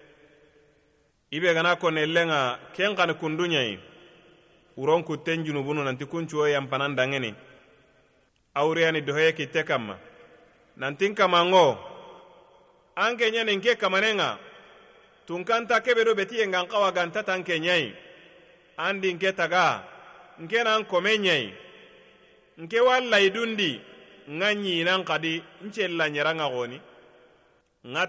[1.31, 3.78] i gana kone lenga ken kani kunduɲai
[4.76, 6.94] wuron kutten junubunu nanti kun cuwo ndangeni.
[6.96, 7.35] Dangeni
[8.55, 9.98] awuriyani dohoye kitte kanma
[10.76, 11.78] nantin kamango
[12.96, 14.38] an ke ɲanin ke kamanenga ga
[15.26, 17.59] tunkanta kebe do beti yengan kawa ganta tan ke
[18.76, 19.85] andi nke taga
[20.40, 21.52] nke nan kome nyai
[22.59, 23.81] nke walla layidundi
[24.29, 26.79] nŋa ɲinan kadi n cella xoni nga goni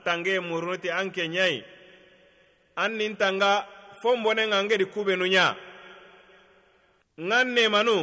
[0.05, 1.63] tange murunuti an kenɲayi
[2.75, 3.51] an nin tanga
[4.01, 5.45] fo nbone ngedi kubenu ɲa
[7.27, 7.97] nŋa nemanu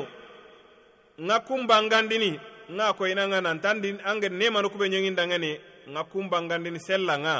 [1.24, 2.30] nga kunbangandini
[2.76, 5.50] nŋa koyina ŋa nantandi an gedi nemanu kube ɲeŋindangeni
[5.92, 7.34] nŋa kunbangandini sella ŋa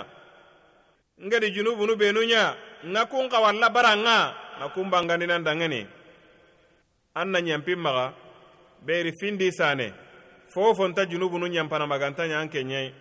[1.26, 2.42] ngedi junubunu benu ɲa
[2.92, 4.18] nŋa kun kawalla bara ŋa
[4.58, 5.80] nŋa kunbangandinandangeni
[7.18, 8.06] an na ɲanpin maga
[8.86, 9.92] beri findi sane
[10.52, 12.92] fo fonta junubunu ɲanpanamaganta ɲa an ke ɲai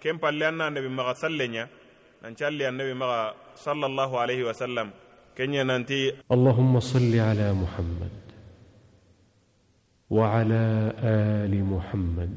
[0.00, 1.64] ken palle an na annabi maga salle ɲa
[2.22, 3.34] nan calli annabi maga
[3.64, 4.88] sallallahu alaihi wasallam
[5.36, 8.14] ken ɲa nanti اللهم صل على محمد
[10.10, 10.64] وعلى
[11.02, 12.36] ال محمد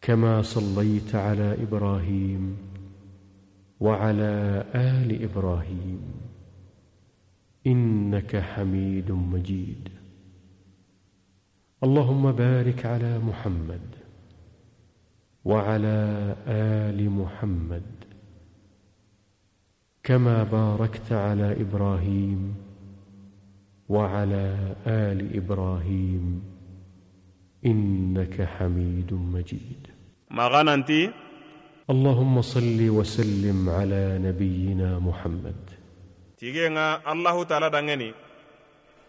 [0.00, 2.56] كما صليت على إبراهيم
[3.80, 6.02] وعلى ال إبراهيم
[7.66, 9.88] إنك حميد مجيد
[11.84, 13.86] اللهم بارك على محمد
[15.44, 15.98] وعلى
[16.46, 17.88] آل محمد
[20.04, 22.54] كما باركت على إبراهيم
[23.88, 26.42] وعلى آل إبراهيم
[27.66, 29.82] إنك حميد مجيد.
[30.30, 31.10] مغاننتي
[31.90, 35.60] اللهم صل وسلم على نبينا محمد.
[37.48, 38.12] Taala dangeni.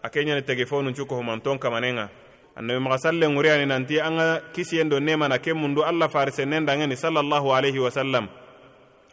[0.02, 2.21] A keñani tege fo nun cuko humanton kamanenga
[2.56, 6.66] annabi maga salle ŋuriyani nanti an ga kisiyen do nemana ke mundu allah farise nen
[6.66, 8.28] dangeni sallallahu alaihi wasallam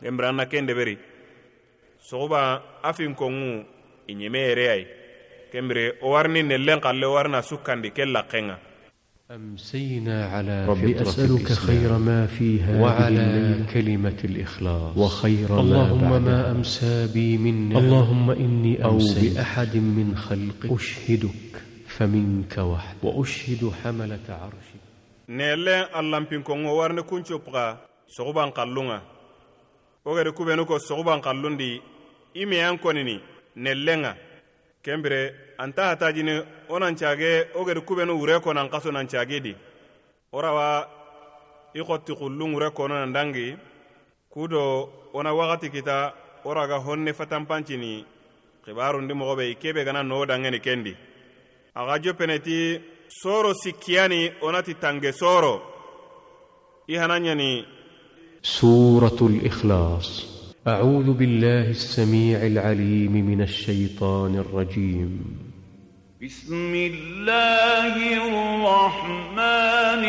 [0.01, 0.95] kembira an na kende beri
[2.09, 3.51] soguba a finkonŋu
[4.07, 4.83] i ɲeme yereyai
[5.51, 8.57] kembire o warini nellen kalle o warina sukkandi ke lakkenŋa
[9.29, 17.07] أمسينا على ربي أسألك خير ما فيها وعلى كلمة الإخلاص وخير اللهم ما, ما أمسى
[17.13, 21.68] بي من اللهم إني أو بأحد من خلقك أشهدك
[21.99, 24.77] faminka wahd wa ushhidu hamalata arshi
[25.27, 28.99] nelen allanpinkonŋo warni kunco puga soguban kallunŋa
[30.05, 31.81] wo gedi kubenu ko soguban kallundi
[32.33, 33.19] i meyan konini
[33.55, 34.15] nellenŋa
[34.83, 35.21] kenbire
[35.57, 39.53] anta hatajini wo nancage wo gedi kubenu wure ko nan kaso nancage di
[40.31, 40.87] wo rawa
[41.75, 43.57] i xotti xullun wure kono nan dangi
[44.31, 46.13] ku do wona wakati kita
[46.45, 48.05] wo raga honne fatanpancini
[48.63, 50.95] xibarundi moxo ikebe gana noo dangeni kendi
[51.79, 52.59] axa jopeneti
[53.21, 55.53] soro sikkiyani wonati tange soro.
[56.87, 57.51] I hana ɲani
[58.41, 60.07] suratul ikhlas.
[60.67, 65.11] أعوذ بالله السميع العليم من الشيطان الرجيم
[66.21, 70.03] بسم الله الرحمن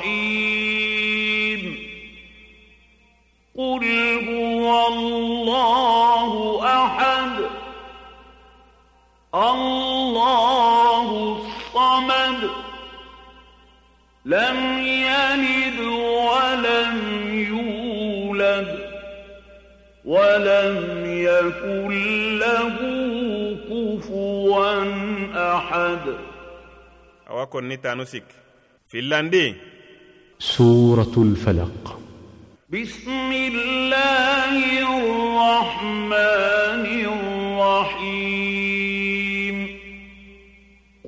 [0.00, 1.60] الرحيم
[3.58, 3.84] قل
[4.28, 6.32] هو الله
[6.84, 7.32] أحد
[9.34, 9.99] الله
[14.30, 15.80] لم يلد
[16.30, 16.98] ولم
[17.50, 18.70] يولد
[20.04, 21.90] ولم يكن
[22.38, 22.76] له
[23.70, 24.84] كفوا
[25.56, 26.04] أحد.
[27.30, 28.24] أواكن نتانوسك
[28.88, 29.54] في اللندي.
[30.38, 32.00] سورة الفلق.
[32.70, 34.54] بسم الله
[34.96, 36.20] الرحمن
[37.66, 38.36] الرحيم.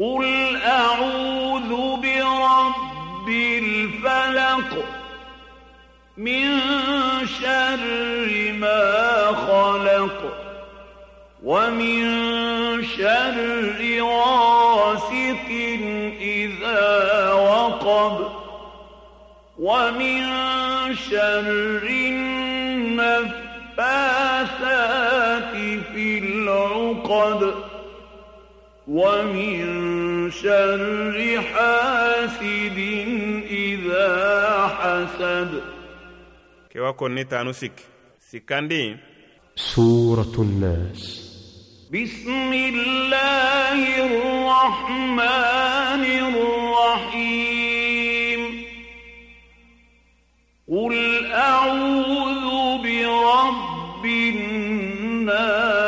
[0.00, 1.21] قل أعوذ
[3.22, 4.84] برب الفلق
[6.16, 6.58] من
[7.40, 10.34] شر ما خلق
[11.42, 12.02] ومن
[12.84, 15.48] شر غاسق
[16.20, 18.28] إذا وقب
[19.58, 20.22] ومن
[21.10, 23.22] شر النفاثات
[25.94, 27.54] في العقد
[28.88, 32.78] ومن شر حاسد
[33.50, 34.08] إذا
[34.66, 35.62] حسد.
[37.24, 37.72] tanu sik
[38.30, 38.96] sikkandi
[39.56, 41.32] سورة الناس.
[41.92, 45.22] بسم الله الرحمن
[46.84, 47.62] الرحيم.
[50.68, 55.81] قل أعوذ برب الناس.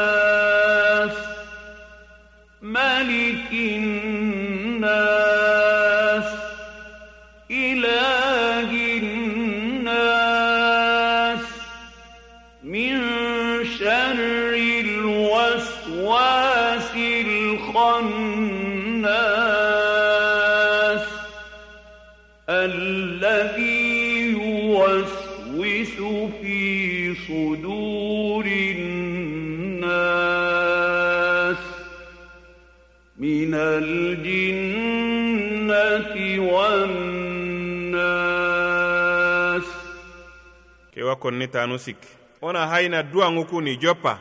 [41.15, 41.97] Kewa konni tanu sik
[42.43, 44.19] wona hayna duwaŋu kuni joppa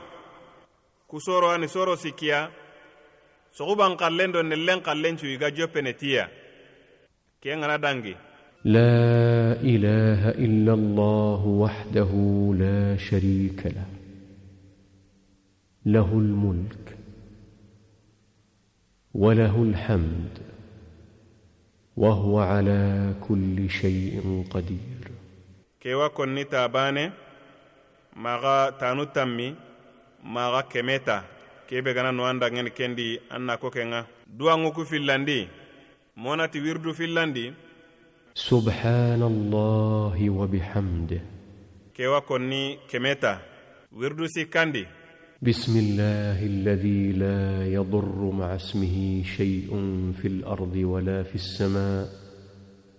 [1.08, 2.50] ku soro ani soro sikkiya
[3.58, 6.30] soguban kallen do nellen kallen cu iga joppene tiya
[7.42, 8.16] ke ŋana dangi
[8.66, 12.12] لا إله إلا الله وحده
[12.64, 13.88] لا شريك له
[15.86, 16.86] له الملك
[19.14, 20.34] وله الحمد
[21.98, 25.13] وهو على كل شيء قدير
[25.84, 27.12] kewa konni ta bane
[28.16, 29.48] maga tanu tammi
[30.24, 31.18] maga kemeta
[31.68, 34.00] kebe gana no anda ngeni kendi anna ko kenga
[34.38, 35.40] duwaŋu ku fillandi
[36.24, 37.46] monati wirdu fillandi
[38.36, 41.22] سبحان الله وبحمده
[41.94, 43.42] kewa konni kemeta
[43.94, 44.84] wirdu sikkandi
[45.44, 49.70] بسم الله الذي لا يضر مع اسمه شيء
[50.22, 52.08] في الأرض ولا في السماء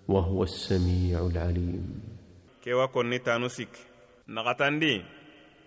[0.09, 2.14] وهو السميع العليم
[2.65, 3.69] kewa konni tanu sik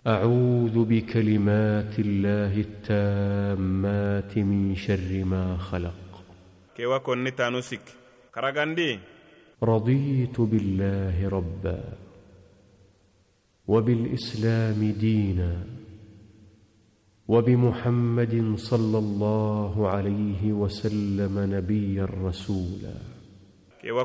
[0.07, 5.99] اعوذ بكلمات الله التامات من شر ما خلق
[7.05, 7.85] konni tanu sik
[8.33, 8.97] karagandi.
[9.63, 11.81] رضيت بالله ربا
[13.67, 15.53] وبالاسلام دينا
[17.27, 22.97] وبمحمد صلى الله عليه وسلم نبيا رسولا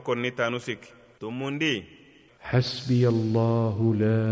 [0.05, 0.81] konni tanu sik
[1.21, 2.02] tumundi
[2.43, 4.27] حسبي الله لا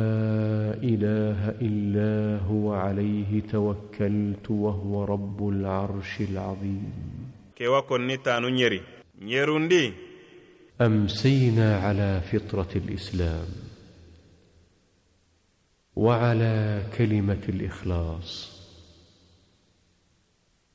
[0.83, 6.93] إله إلا هو عليه توكلت وهو رب العرش العظيم.
[10.81, 13.47] أمسينا على فطرة الإسلام
[15.97, 18.61] وعلى كلمة الإخلاص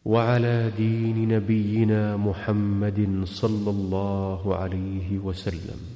[0.06, 5.95] وعلى دين نبينا محمد صلى الله عليه وسلم.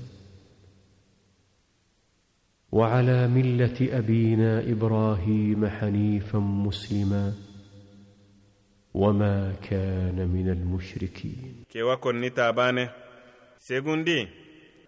[2.72, 7.34] وعلى ملة أبينا إبراهيم حنيفا مسلما
[8.93, 11.65] وما كان من المشركين.
[12.01, 12.89] Konni tabane
[13.57, 14.28] segundi.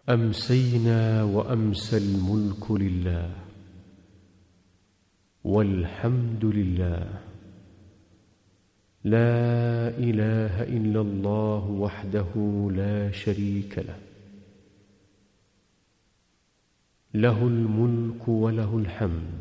[0.09, 3.32] أمسينا وأمسى الملك لله
[5.43, 7.07] والحمد لله.
[9.03, 12.32] لا إله إلا الله وحده
[12.75, 14.11] لا شريك له.
[17.14, 19.39] له الملك وله الحمد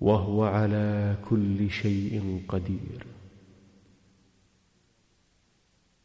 [0.00, 3.06] وهو على كل شيء قدير.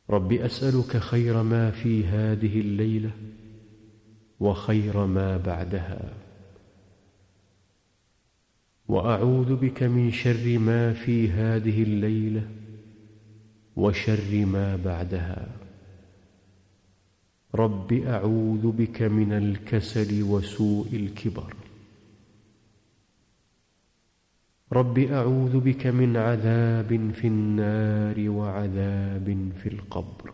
[0.09, 3.11] رب أسألك خير ما في هذه الليلة
[4.39, 6.13] وخير ما بعدها
[8.87, 12.49] وأعوذ بك من شر ما في هذه الليلة
[13.75, 15.62] وشر ما بعدها.
[17.55, 21.53] رب أعوذ بك من الكسل وسوء الكبر.
[24.73, 30.33] رب أعوذ بك من عذاب في النار وعذاب في القبر.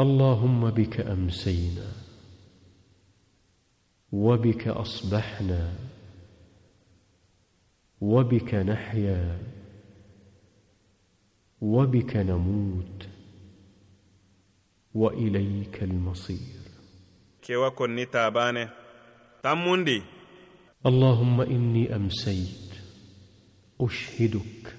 [0.00, 1.92] اللهم بك امسينا
[4.12, 5.74] وبك اصبحنا
[8.00, 9.38] وبك نحيا
[11.62, 13.08] وبك نموت
[14.94, 16.62] وإليك المصير.
[20.86, 22.74] اللهم إني أمسيت
[23.80, 24.76] أشهدك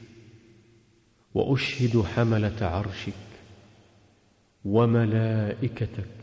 [1.33, 3.13] وأشهد حملة عرشك
[4.65, 6.17] وملائكتك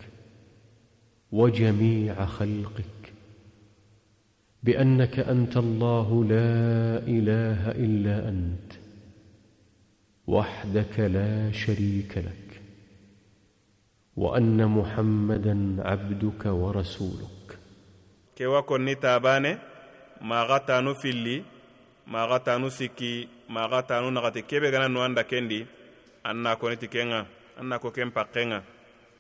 [1.33, 3.13] وجميع خلقك
[4.63, 8.80] بأنك أنت الله لا إله إلا أنت
[10.31, 12.49] وحدك لا شريك لك
[14.17, 17.49] وأن محمدا عبدك ورسولك.
[18.37, 19.59] كي نتاباني
[20.23, 21.43] ما غتانو فيلي
[22.07, 25.67] ما غتانو سكي ما غتانو نغتي كي بغانا نواندا كندي
[26.27, 27.27] أنا كونتي كينغا
[27.61, 28.63] أنا كوكين باقينغا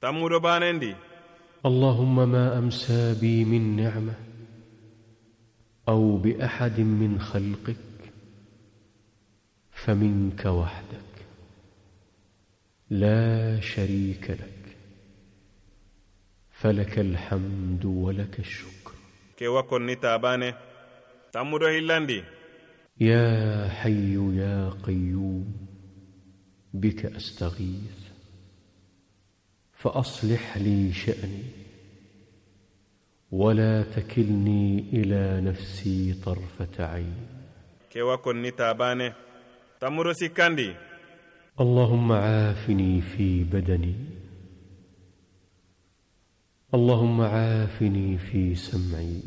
[0.00, 0.94] تامورو بانندي
[1.66, 4.14] اللهم ما امسى بي من نعمه
[5.88, 7.89] أو باحد من خلقك
[9.84, 11.16] فمنك وحدك
[12.90, 14.76] لا شريك لك
[16.52, 18.92] فلك الحمد ولك الشكر.
[19.36, 20.54] kewa konni tabane
[21.32, 22.24] tammudo hillandi
[23.00, 25.46] يا حي يا قيوم
[26.74, 28.00] بك أستغيث
[29.72, 31.44] فأصلح لي شأني
[33.32, 37.26] ولا تكلني إلى نفسي طرفة عين.
[37.90, 39.12] kewa konni tabane
[39.80, 40.70] tammudo sikkandi
[41.60, 43.94] اللهم عافني في بدني
[46.74, 49.20] اللهم عافني في سمعي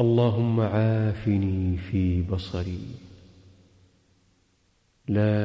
[0.00, 2.84] اللهم عافني في بصري
[5.08, 5.36] لا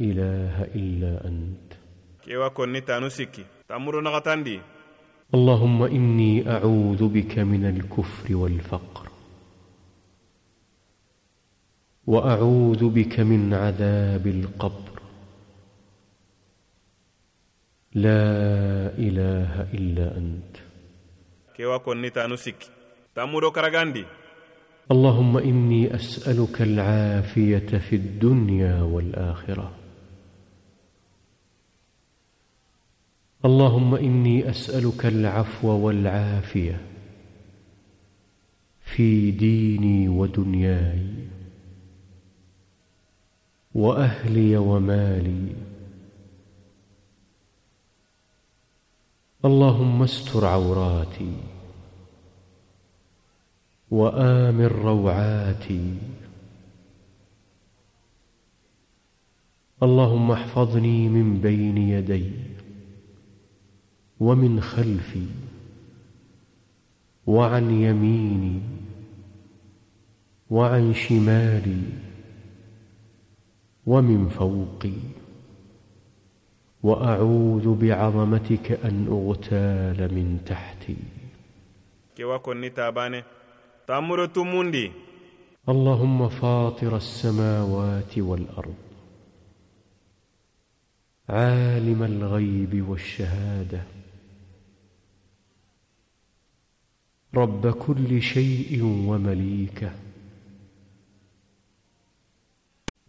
[0.00, 1.70] اله الا انت
[2.24, 4.60] kewa konni tanu sikki tammudo nagatandi
[5.34, 9.09] اللهم اني اعوذ بك من الكفر والفقر
[12.10, 14.94] وأعوذ بك من عذاب القبر.
[17.94, 18.26] لا
[18.98, 20.54] إله إلا أنت.
[24.90, 29.70] اللهم إني أسألك العافية في الدنيا والآخرة.
[33.44, 36.80] اللهم إني أسألك العفو والعافية
[38.82, 41.30] في ديني ودنياي.
[43.74, 45.52] وأهلي ومالي.
[49.44, 51.36] اللهم استر عوراتي
[53.90, 55.94] وآمن روعاتي.
[59.82, 62.32] اللهم احفظني من بين يدي
[64.20, 65.26] ومن خلفي
[67.26, 68.60] وعن يميني
[70.50, 72.09] وعن شمالي.
[73.86, 75.20] ومن فوقي.
[76.82, 80.96] وأعوذ بعظمتك أن أغتال من تحتي.
[85.68, 88.74] اللهم فاطر السماوات والأرض.
[91.28, 93.82] عالم الغيب والشهادة.
[97.34, 100.09] رب كل شيء ومليكه.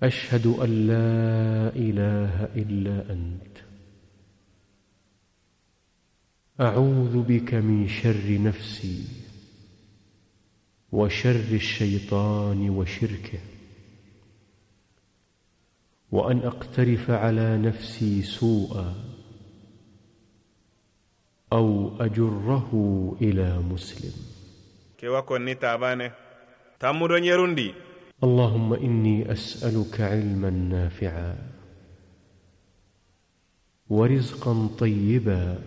[0.03, 3.57] أشهد أن لا إله إلا أنت.
[6.61, 9.05] أعوذ بك من شر نفسي
[10.91, 13.39] وشر الشيطان وشركه
[16.11, 18.95] وأن أقترف على نفسي سوءا
[21.53, 22.69] أو أجره
[23.21, 24.13] إلى مسلم.
[24.97, 26.11] كيوا كوني تابانه
[26.79, 27.73] تامودو نيروندي
[28.23, 31.37] اللهم إني أسألك علما نافعا
[33.89, 35.59] ورزقا طيبا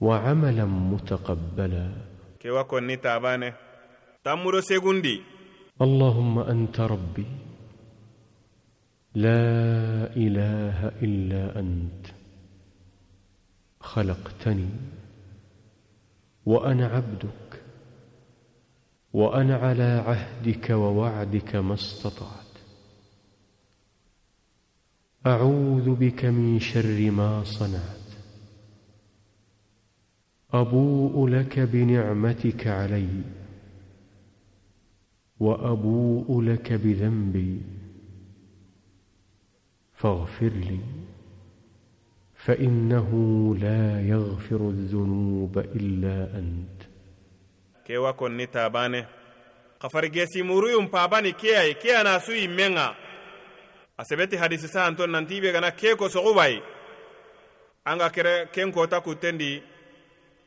[0.00, 1.92] وعملا متقبلا.
[5.82, 7.26] اللهم أنت ربي.
[9.14, 9.46] لا
[10.16, 12.06] إله إلا أنت.
[13.80, 14.68] خلقتني.
[16.46, 17.43] وأنا عبدك.
[19.14, 22.44] وأنا على عهدك ووعدك ما استطعت.
[25.26, 28.04] أعوذ بك من شر ما صنعت.
[30.52, 33.22] أبوء لك بنعمتك علي.
[35.40, 37.60] وأبوء لك بذنبي.
[39.92, 40.80] فاغفر لي.
[42.34, 43.10] فإنه
[43.56, 46.93] لا يغفر الذنوب إلا أنت.
[47.86, 49.06] kewa konni tabane.
[49.78, 52.96] Kafarigesi muruyum pabani keyai keya na su yimmenga
[53.98, 54.04] a
[54.38, 56.60] hadisi sahanton nanti be gana ke ko sogubai
[58.12, 59.62] kere ken kota kuttendi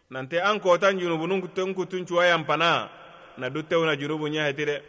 [0.10, 2.90] nante an kotan junubunun kuten kutun cuwa yampana.
[3.38, 4.82] Na duttewuna junubu ɲaheti de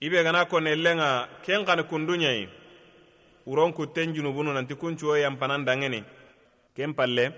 [0.00, 2.48] i gana konellenga ken kani kundu uron
[3.46, 6.04] wuron kutten junubunu nanti kun cuwo yampanan dangeni
[6.76, 7.32] ken palle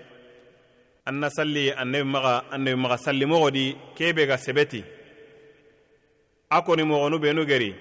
[1.05, 3.65] anna salli annabi maga annabi maga salli mogo di
[3.97, 4.81] kebe ga sebeti
[6.49, 7.71] a koni mogonu benu geri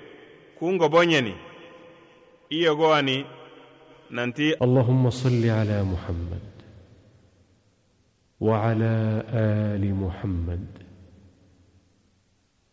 [0.58, 1.34] kun gobo ɲeni
[2.50, 3.16] i yogo ani
[4.16, 6.46] nanti اللهم صل على محمد
[8.40, 8.94] وعلى
[9.32, 10.66] آل محمد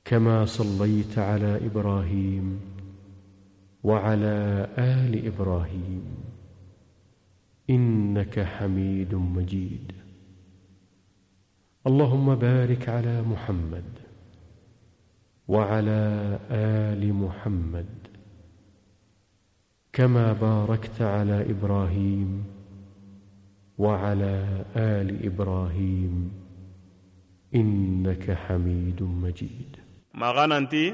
[0.05, 2.59] كما صليت على إبراهيم
[3.83, 4.35] وعلى
[4.77, 6.05] آل إبراهيم
[7.69, 9.91] إنك حميد مجيد
[11.87, 13.83] اللهم بارك على محمد
[15.47, 16.01] وعلى
[16.51, 17.85] آل محمد
[19.93, 22.43] كما باركت على إبراهيم
[23.77, 26.31] وعلى آل إبراهيم
[27.55, 29.71] إنك حميد مجيد.
[30.13, 30.93] ما غننتي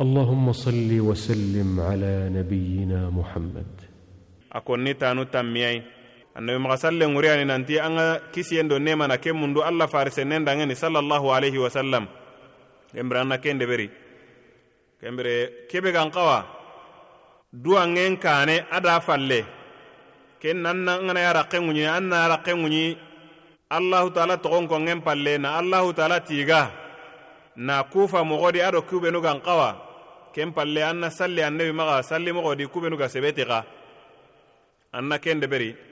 [0.00, 3.72] اللهم صل وسلم على نبينا محمد.
[4.52, 5.97] أكون نتانو تميي
[6.38, 10.74] annabi maga sallen ŋuriyani nanti an ga kisiyen do nemana ke mundu allah farisennen dangeni
[10.78, 12.06] sallallahu alaihi wasallam.
[12.94, 13.90] Kembire an na ken deberi
[15.02, 16.46] kembire kebe gan kawa
[17.52, 19.42] duwanŋen kane ada falle.
[20.40, 22.96] Ken nan na ngana ya rakke ŋuɲi an na rakke ŋuɲi
[23.70, 26.70] allahu taala togon konŋen palle na allahu taala tiga.
[27.56, 29.74] Na kufa mogodi ado kubenu gan kawa
[30.32, 33.64] ken palle an na salli annabi maga salli mogodi kubenu ga sebeti ga.
[34.94, 35.87] An na ken deberi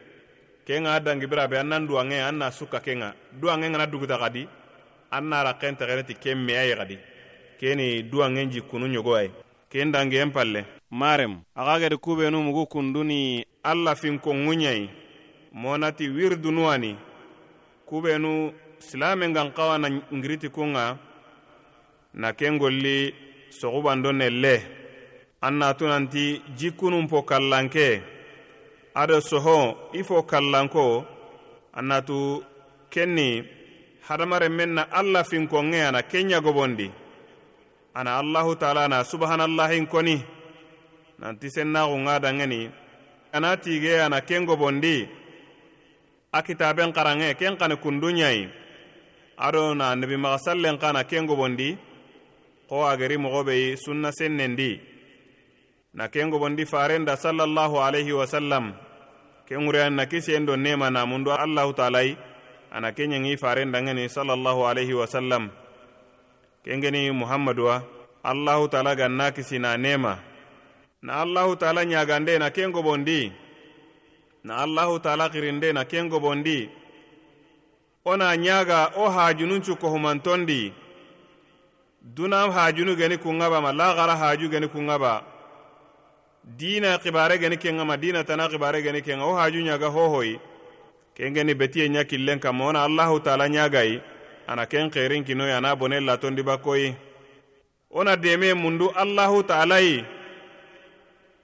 [0.66, 4.48] kenga dangi birabe an nan duwange an na sukka kenga duwange ngana duguta gadi.
[5.12, 6.98] An na kenta tegeneti ken me ayi gadi.
[7.60, 9.30] Keni duwangen ji kunu ɲogo ay
[9.70, 14.88] ken dangi en palle marem aga gedi kubenu mugu kunduni alla finkonŋu ɲayi
[15.52, 16.96] monati wirdunuwani
[17.86, 20.98] kubenu silamen gan kawa na ngiriti kunga.
[22.14, 23.14] Na ken golli
[23.50, 24.62] sogubando nelle.
[25.42, 28.02] An natunanti jikunun po kallanke
[28.96, 31.04] ado soho i fo kallanko
[31.78, 32.40] annatu
[32.92, 33.44] kenni
[34.08, 36.88] hadamaren men na alla finkonŋe ana kenya gobondi.
[37.94, 40.16] Ana allahu taala na subhanallahin koni.
[41.20, 42.60] Nanti sennaxunŋa danŋeni
[43.36, 44.96] ana tige ana ken gobondi
[46.32, 48.42] a kitaben xaranŋe ken xani kundunɲayi
[49.46, 51.68] ado na nabi maxa sallen xana ken gobondi
[52.68, 54.70] xo ageri moxo be sunna sennendi.
[55.96, 58.66] Na ken gobondi farenda sallallahu alaihi wasallam
[59.48, 62.16] ken ŋuriyan na kisiyen do nema namundu allahu taalayi
[62.74, 65.50] ana kenɲeŋi farendangeni sallallahu alaihi wasallam
[66.64, 67.82] kengeni muhammaduwa
[68.26, 70.18] allahu taala ganna kisi na nema.
[71.02, 73.32] Na allahu taala ɲagande na ken gobondi
[74.44, 76.58] na allahu taala xirinde na ken gobondi
[78.04, 80.72] wo na ɲaga wo hajununcu kohumantondi
[82.14, 85.12] duna hajunu geni kunŋaba ma laxara haju geni kunŋaba
[86.46, 90.34] dina xibare geni kenŋa ma dina tana xibare geni kenŋa wo haju ɲaga hohoyi
[91.16, 94.00] kengeni betiye ɲa killen kanma wona allahu taala ɲagayi
[94.46, 96.94] ana ken xerin kinoyi ana bone latondi bakkoyi
[97.90, 100.04] wona deme mundu allahu taalayi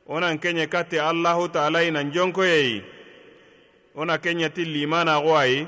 [0.06, 2.82] wonan kenɲe kate allahu taalayi nan jonkoyeyi
[3.96, 5.58] wona kenɲeti limanaxo ayi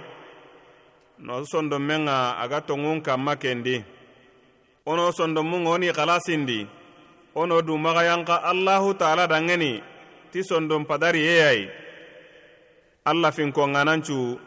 [1.18, 3.76] no sondon men ga aga tongun kanma kendi
[4.86, 6.58] wono sondon mun woni xalasindi
[7.34, 9.82] wono dumaxayanxa allahu taala dangeni
[10.30, 11.68] ti sondon padari yeyayi
[13.04, 14.38] alla finkonŋanancu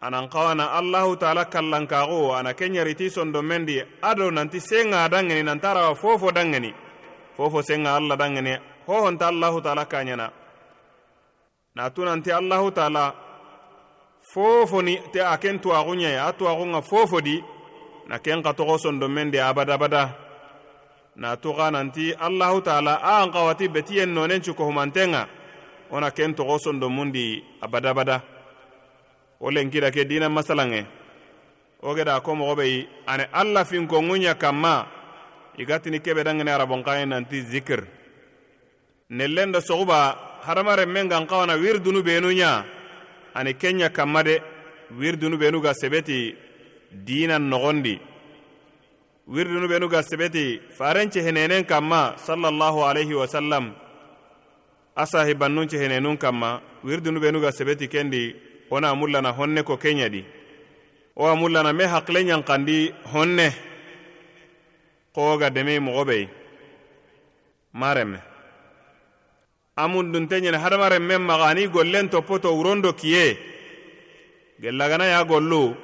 [0.00, 6.28] anan kawana allahu taala kallankaxu ana kenyariti sondon mendi ado nanti senga dangeni nantarawa fofo
[6.32, 6.72] dangeni.
[7.36, 8.54] Fofo senga allah dangeni
[8.86, 10.30] hohonta allahu taala kaɲana
[11.74, 13.14] natu nanti allahu taala
[14.32, 17.36] fofoni te a ken tuwaxuɲe a tuwaxunga fofo di
[18.08, 20.23] na ken xa toxo sondon mendi abadabada
[21.16, 25.28] natu xa nanti allahu taala a an xawati betiyen nonencu kohumantenga
[25.90, 28.22] wona ken toxo sondo mundi abadabada.
[29.40, 30.86] Wo lenkida ke dina masalanŋe
[31.82, 32.62] wo geda ko moxo
[33.06, 34.86] ani alla finkonŋuɲa kanma
[35.58, 37.84] i gatini kebe dangene arabonkaye nanti zikir.
[39.10, 42.64] Nellen do soxuba hadamaren men gan xawana wirdunu benuɲa
[43.34, 44.40] ani kenɲa kanma de
[44.98, 46.34] wirdunu benu ga sebeti
[46.90, 48.00] dina noxondi
[49.28, 53.72] wirdunu benu ga sebeti farenche henenen kanma sallallahu alaihi wasallam
[54.96, 58.34] asahi bannunche henenun kanma wirdunu benu ga sebeti kendi
[58.70, 60.24] wona mullana honne ko kenyadi
[61.16, 63.48] wo mullana me hakile ɲankandi honne
[65.14, 66.28] ko ga deme mogo bei
[67.72, 68.18] maremme.
[69.76, 73.36] A mundunte ɲene hadamaren men maga ani gollen toppoto wurondo kiye.
[74.60, 75.74] Gellagana ya gollu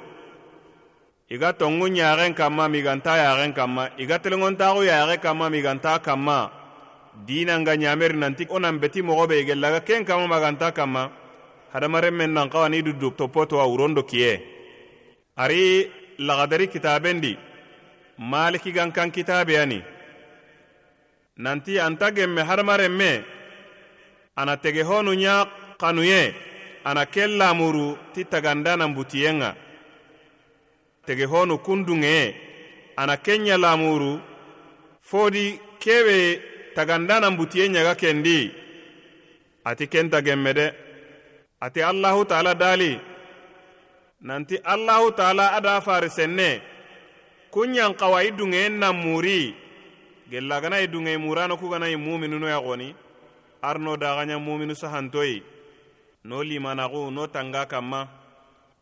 [1.33, 6.37] i ga tongu ɲaxen kanma miganta yaxen kanma i ga telengontaxu yaxe kanma miganta kanma
[7.25, 10.27] dinanga ɲameri nanti wo nan beti mogo be gellaga ken kama.
[10.27, 11.03] Maganta kanma
[11.73, 14.33] hadamaren men nan xawani dudu toppoto a wurondo kiye
[15.37, 17.37] ari lagadari kitabendi.
[18.31, 19.81] Maliki gankan kitabeyani
[21.37, 23.23] nanti anta genme hadamaren me.
[24.35, 25.47] Ana tege honu ɲa
[25.79, 26.33] kanuye
[26.85, 29.55] ana ken lamuru ti taganda butiyen butiyenga
[31.05, 32.35] tege honu kundunge
[32.95, 34.19] ana kenya lamuru
[35.01, 36.41] fodi kewe
[36.75, 38.51] tagandana mbutiye ɲaga kendi.
[39.63, 40.67] Ati kenta gemme de
[41.65, 42.99] ati allahu taala dali.
[44.21, 46.49] Nanti allahu taala ada fari senne
[47.53, 49.55] kunɲan kawa i dunŋeyen nan muri.
[50.31, 50.87] Gellagana i
[51.17, 52.95] murano kugana i muminunoya goni
[53.61, 55.43] arno daganya muminu sahantoyi
[56.25, 58.07] no limanaxu no tanga kanma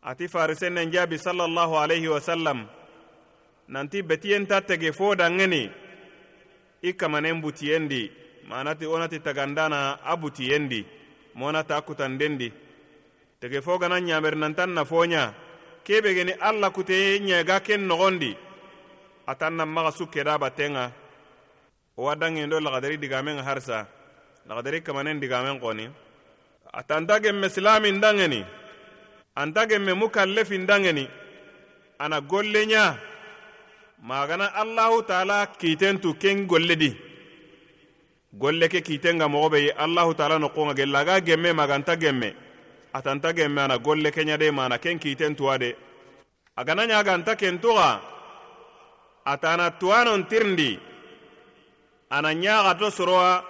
[0.03, 2.67] ati fari sennen jaabi sallallahu alaihi wasallam
[3.67, 5.63] nanti betiyenta tege fo danŋeni
[6.81, 8.11] i kamanen butiyendi
[8.49, 10.85] manati wonati tagandana a butiyendi
[11.35, 12.49] monata a kutandendi
[13.39, 15.33] tege fo gana ɲameri nantan na foɲa
[15.83, 18.31] kebe geni alla kute ɲega ken nogondi
[19.27, 20.91] atan na maga su keda battenga
[21.97, 23.87] wo wa dangen do lagadari digamen harsa
[24.47, 25.89] lagadari kamanen digamen koni.
[26.73, 28.45] Atanta gemme silamin dangeni
[29.35, 31.07] anta gemme mukallefin dangeni
[31.99, 32.95] ana golle ɲa
[34.03, 36.91] magana allahu taala kitentu ken golle di
[38.33, 42.35] golle ke kitenga mogo be allahu taala nokonga gella aga gemme maganta gemme.
[42.93, 45.75] Atanta gemme ana golle kenya de mana ken kitentuwa de
[46.57, 48.01] agana ɲaganta kentuga.
[49.25, 50.79] Atana tuwanon tirndi
[52.09, 53.43] ana ɲagato sorowa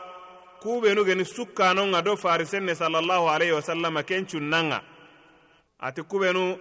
[0.62, 4.82] kubenu geni sukkanonga do farisenne sallallahu alaihi wasallam ken cunnanga
[5.80, 6.58] ati kubenu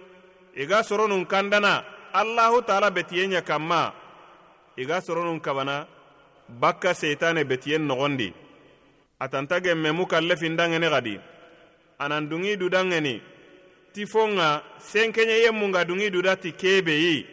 [0.55, 3.93] i ga soronun kandana allahu taala betiyen ɲa kanma
[4.77, 5.87] i ga soronun kabana
[6.49, 8.33] bakka seitane betiyen nogondi.
[9.19, 11.19] Atanta genme mu gemme mukallefindangene gadi.
[11.99, 13.21] Anan dungi dudangeni
[13.93, 17.25] ti fonga senkenya yemmunga dungi duda ti kebeyi.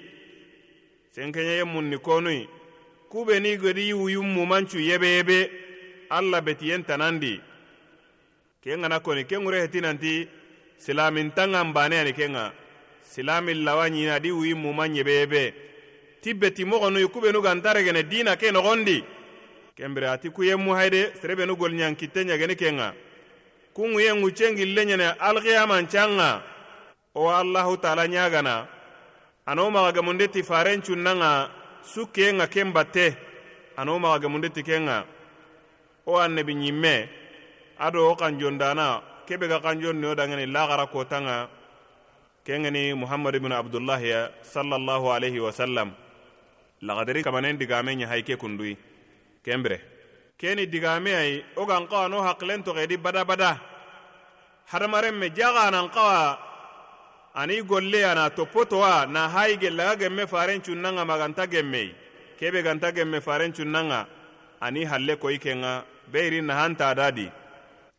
[1.14, 2.48] Senkenya yemmun ni konui.
[3.08, 5.50] Kubeni gedi wuyun mumancu yebeyebe.
[6.10, 7.40] Alla betiyen tanandi.
[8.62, 9.80] Ke ngana koni ke ŋure heti
[10.78, 12.52] silamin mbane baneyani kenga
[13.02, 14.54] silamin lawa nyina di wuyi
[15.04, 15.54] bebe.
[16.20, 19.04] Tibbe ti beti yukube i gantare gene dina ke no gondi
[19.76, 21.56] kembere ati kuye muhaide serebenu
[21.96, 22.94] kitenya gene kenga
[23.74, 26.42] kunŋu ye ŋu cengille ɲene alkiyamancanŋa
[27.14, 28.66] o allahu taala ɲagana
[29.46, 31.50] ano maxagamunde ti faren cunnanŋa
[31.92, 33.06] sukkeye ŋa kemba te.
[33.76, 35.04] Ano maxagamunde ti kenga.
[36.06, 36.94] O wo annabi ɲimme
[37.78, 41.48] ado wo kanjondana kebe ga kanjonni no dangani lagara kotanga
[42.46, 45.90] kengeni ibn abdullah ya sallallahu alaihi wasallam
[46.82, 48.76] lagadari kamanen digame ɲa hayke kundui.
[49.44, 49.80] Kembire
[50.38, 53.60] keni digame ai wo gan kawa no hakilen togedi bada bada.
[54.70, 56.38] Hadamaren me jaganan kawa
[57.34, 61.94] ani golle ana toppotowa na hayi gellaga gemme faren cunnanga maganta gemmei
[62.38, 64.06] kebe ganta gemme faren cunnanga
[64.60, 67.30] ani halle koyi kenga beirin nahanta dadi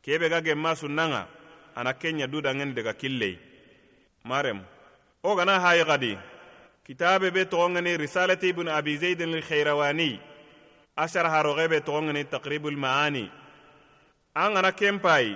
[0.08, 1.28] kebe ga gemma sunnanga
[1.76, 3.36] ana kenya dudangeni daga killei
[4.24, 4.64] marem
[5.24, 6.16] wo gana hayi gadi.
[6.88, 10.20] Kitabe be togongeni risalati ibnu abi zaidin alkhairawani
[10.96, 13.30] a haroge be togongeni taqribu lmaani
[14.34, 15.36] an gana kenpayi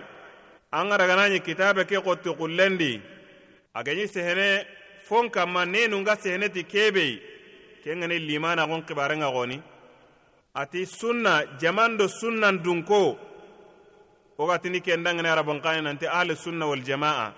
[0.72, 3.02] an ga daganañi kitabe ke xotti xullendi
[3.74, 4.66] a geɲi sehene
[5.04, 7.20] fon kanma nenunga sehene ti kebei
[7.84, 9.58] ke ngeni limanaxun xibarenga xoni
[10.56, 13.31] ati sunna jaman do sunnan dunko
[14.42, 17.32] wo gatini kendangene arabonkani nanti ahli sunna waljamaa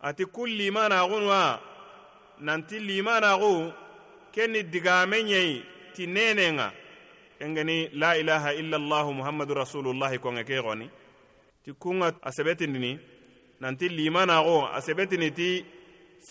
[0.00, 1.60] ati kun limanaxunwa
[2.38, 3.72] nanti limanaxu
[4.34, 5.62] kenni digame ɲei
[5.94, 6.72] ti nenenga
[7.38, 10.86] kengeni la ilaha illa allah muhammadu rasulullahi konge ke xoni
[11.64, 12.92] ti kunga a sebetindini
[13.60, 15.64] nanti limanaxo a sebetini ti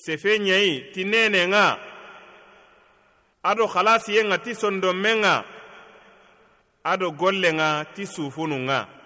[0.03, 1.65] sefe ɲei ti nenenga
[3.43, 5.43] ado halasiyenga ti sondomenga
[6.83, 9.00] ado gollenga ti sufununga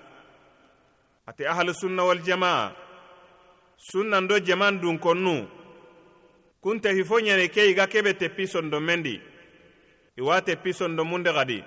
[1.27, 2.71] ate ahlu sunna wal jamaa.
[3.77, 5.47] Sunna do jaman dun konnu
[6.61, 9.21] kunte hifo ɲene ke iga ga kebe teppi sondo mendi.
[10.17, 11.63] I teppi sondo munde gadi.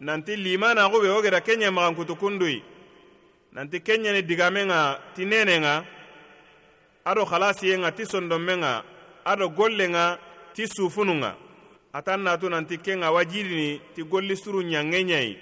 [0.00, 2.62] Nanti limanaxube wo geda maxan ɲemaxankutu kundui.
[3.52, 5.84] Nanti ke ɲene digamen ŋa ti nenen ga
[7.04, 8.82] ado xalasiyen ŋa ti sondonmen ŋa
[9.24, 10.18] ado gollen ga
[10.54, 11.32] ti sufunun ŋa
[11.92, 15.36] atan natu nanti ken ga wajidini ti golli suru ɲange ɲayi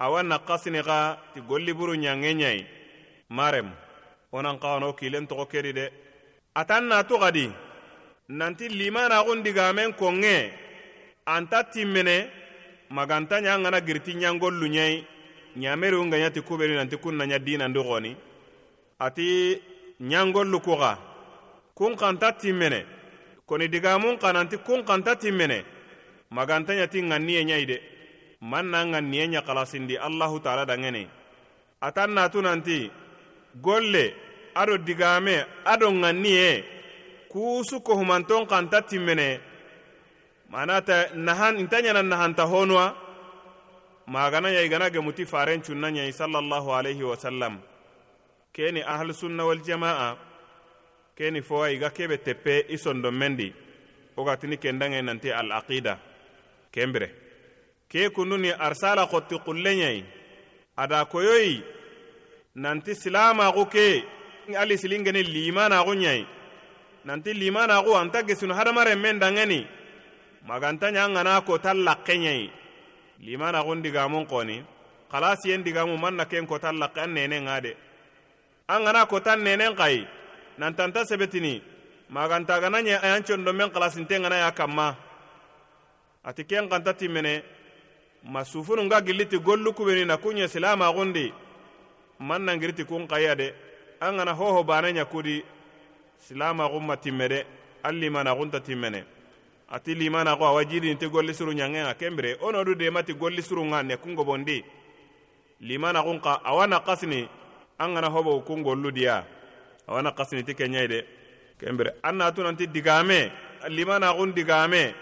[0.00, 3.64] awa nakasini xa ti golli buru ɲayi ɲai
[4.32, 5.90] wo nan xawano kilen toxo kedi de.
[6.54, 7.50] Atan natu xadi
[8.28, 10.50] nanti limanaxun digamen konŋe
[11.26, 12.16] anta timmene
[12.90, 15.04] maganta ɲa ŋana giriti ɲangollu ɲayi
[15.56, 18.16] ɲameriun ga ɲati kubeni nanti kun na ɲa dinandi xoni
[18.98, 19.26] ati
[20.00, 20.98] ɲangollu kuxa
[21.74, 22.84] kun xanta timmene.
[23.46, 25.64] Koni digamun xa nanti kun xanta timmene.
[26.30, 27.76] Maganta ɲati ŋanniye ɲayi de
[28.40, 31.04] man na ŋanniye ɲa xalasindi allahu taala dangeni
[31.80, 32.90] atan natu nanti
[33.64, 34.04] golle
[34.54, 36.64] ado digame ado ŋanniye
[37.30, 39.40] kuusu kohumanton kanta timmene.
[40.50, 42.96] Manata nahan inta ɲana nahanta honuwa
[44.06, 47.58] magana ya igana gemuti faren cunna ɲai sallallahu alaihi wasallam
[48.52, 49.60] keni ahlu sunna wal
[51.16, 53.54] keni fowa iga kebe teppe i sondon mendi.
[54.16, 55.98] Wo gatini kendaŋe nanti al aqida
[56.72, 57.08] kembire
[57.90, 59.98] ke kunduni arsala xotti xullenɲai
[60.82, 61.62] ada koyoyi
[62.54, 63.86] nanti silamaxu ke
[64.62, 66.20] ali silingeni limanaxu ɲai
[67.04, 69.60] nanti limanaxu anta gesinu hadamaren men dangeni?
[70.48, 72.42] Maganta ɲa ŋana kotan laxenɲai
[73.26, 74.56] limanaxun digamun xoni
[75.12, 77.72] xalasiyen digamu man na ken kotan laxe an nenen ŋa de
[78.72, 80.06] an gana kotan nenen xayi
[80.58, 81.54] nantanta sebetini?
[82.08, 84.86] Maganta gana ɲe ayan condomen xalasinten ŋana ya kanma
[86.28, 87.42] ati ken xanta timmene
[88.24, 91.32] masufunu nga giliti gollu kubeni na kunya silama silamaxundi
[92.20, 93.54] man nangiriti kun xaya de.
[94.00, 95.44] An gana hoho bana kudi
[96.18, 97.44] silama gumma timme
[97.82, 99.04] alli mana limanaxunta timmene.
[99.70, 103.82] Ati limanaxu awa jidiniti golli suru ɲangen kembre ono du de mati golli surun ga
[103.82, 104.64] ne kungobondi
[105.60, 107.28] limanaxun xa awa naxasini
[107.78, 109.24] an gana hobo kun gollu diya
[109.88, 111.04] awana qasni kenɲai de.
[111.58, 113.30] Kembre anna tunanti digame.
[113.68, 114.94] Limanaxun digame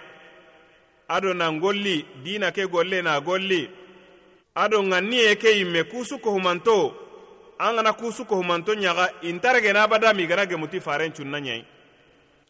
[1.08, 3.68] ado nan golli dina ke golle na golli.
[4.54, 6.94] Ado ŋanniye ke yimme kusu kohumanto.
[7.58, 11.64] An gana kusu kohumanto ɲaga na badami gana gemuti faren cunna ɲai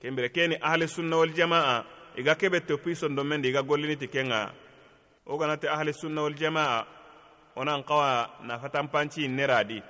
[0.02, 1.84] kembire keni ahli sunna wal jamaa
[2.16, 4.52] iga kebe topi sondomendi men iga gollini ti kenga.
[5.26, 6.84] Wo ganate ahli sunna wal jamaa
[7.56, 9.82] onan kawa nafatan panci neradi.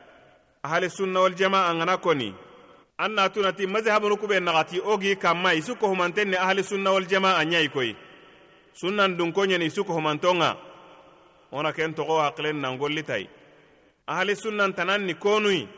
[0.62, 2.34] Ahali sunna wal jamaa ngana koni.
[2.98, 7.44] An natunati mazhabunu kube nagati ogi kamma isu ko humanten ni ahli sunna wal jamaa
[7.44, 7.94] nyai koy
[8.80, 10.56] sunnan dun ko nyani isu ko humantonga.
[11.52, 13.24] Ona ken to ko aqlen nan gollitai
[14.08, 15.68] ahli sunnan tanan ni konui.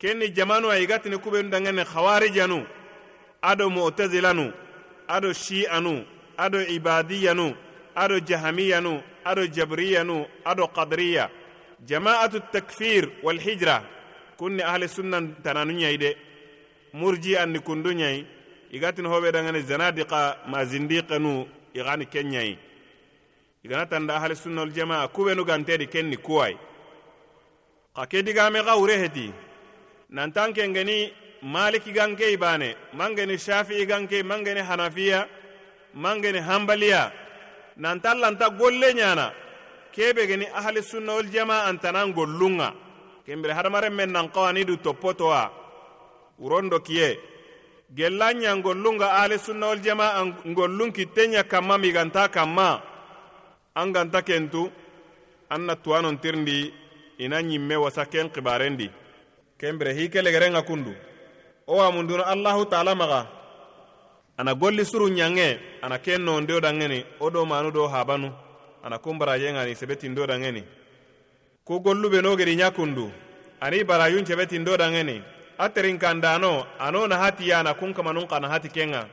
[0.00, 2.66] Ken ni jamanu ay gatini kubenu dangeni hawarijanu
[3.42, 4.46] ado mu'tazilanu.
[5.08, 6.04] Ado shi'anu.
[6.38, 7.54] Ado ibadiyanu.
[7.94, 9.02] Ado jahamiyanu.
[9.24, 10.26] Ado jabriyanu.
[10.44, 11.28] Ado qadriya.
[11.88, 13.84] Jama'atu takfir wal hijra.
[14.38, 16.10] Kunni ahli sunnan tananu ñayi de.
[16.94, 18.26] Murji anni kundu nyai
[18.72, 22.58] igatin hobe dangani zanadiqa ma zindiqanu igani ken ñayi
[23.64, 26.54] igana tanda hali sunna wal jamaa kubenu gantedi kenni kuway
[27.96, 28.96] xa ke digame xa wure
[30.10, 31.12] nantan kengeni
[31.42, 35.28] maliki ganke ibane mangeni shafi'i ganke mangeni hanafiya
[35.94, 37.12] mangeni hambaliya.
[37.76, 39.32] Nantan lanta golle ɲana
[39.92, 42.72] kebe geni ahli sunna wal jamaa antanan gollunga
[43.26, 45.50] kembire hadamaren men nan kawanidu toppotowa
[46.38, 47.18] wurondo kiye
[47.94, 50.10] gellanya ngollunga ali sunnawol jama
[50.46, 52.82] ngollun kittenya kanma miganta kanma
[53.74, 54.66] an ganta kentu
[55.50, 56.74] an na tuwanon tirindi
[57.18, 58.90] ina ɲimme wasa ken xibarendi
[59.58, 59.94] ken bire
[60.50, 60.90] ŋa kundu
[61.66, 63.26] wo wamundunu allahu taala maga
[64.38, 68.32] ana golli suru ɲanŋe ana ken nondio danŋeni wo do manu do habanu
[68.82, 70.62] ana kun barajen sebetindo danŋeni
[71.64, 73.06] ku gollu be no gedi ɲa kundu
[73.60, 79.08] ani barajun sebetindo danŋeni a terinkandano ano na hati yana kun kamanun kana hati kenga.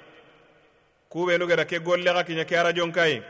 [1.10, 3.22] Kube no gada ke golle ga kinya ke arajon kai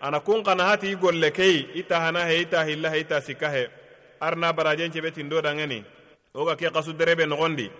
[0.00, 3.66] ana kun kana hati golle kei ita hana he ita hilla he ita sikka he.
[4.20, 5.84] Arna barajen cebe tindo dangani
[6.34, 7.70] o ga ke kasu derebe nogondi.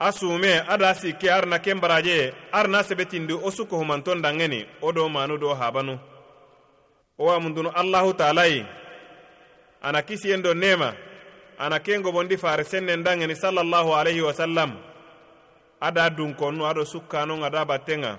[0.00, 5.08] A sume ada sikke arna ken baraje arna sebetindi o suko humanton dangani o do
[5.08, 5.98] manu do habanu.
[7.18, 8.64] O wa mundunu allahu taalayi
[9.82, 10.94] ana kisiyen do nema
[11.60, 14.70] ana kengo bondi fare sennen dangeni sallallahu alayhi wa sallam
[15.80, 18.12] ada dunkonnu ado sukkano ada battenga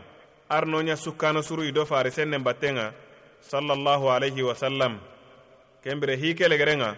[0.49, 2.93] arnonya sukkano suru ido fare sennen battenga
[3.51, 4.93] sallallahu alayhi wa sallam
[5.83, 6.89] kembire hikelegerenga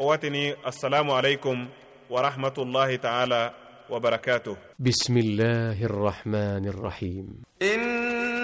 [0.00, 1.68] o watini assalamu alaikum
[2.12, 3.62] wa rahmatullahi ta'ala
[3.92, 7.26] وبركاته بسم الله الرحمن الرحيم
[7.62, 7.80] إن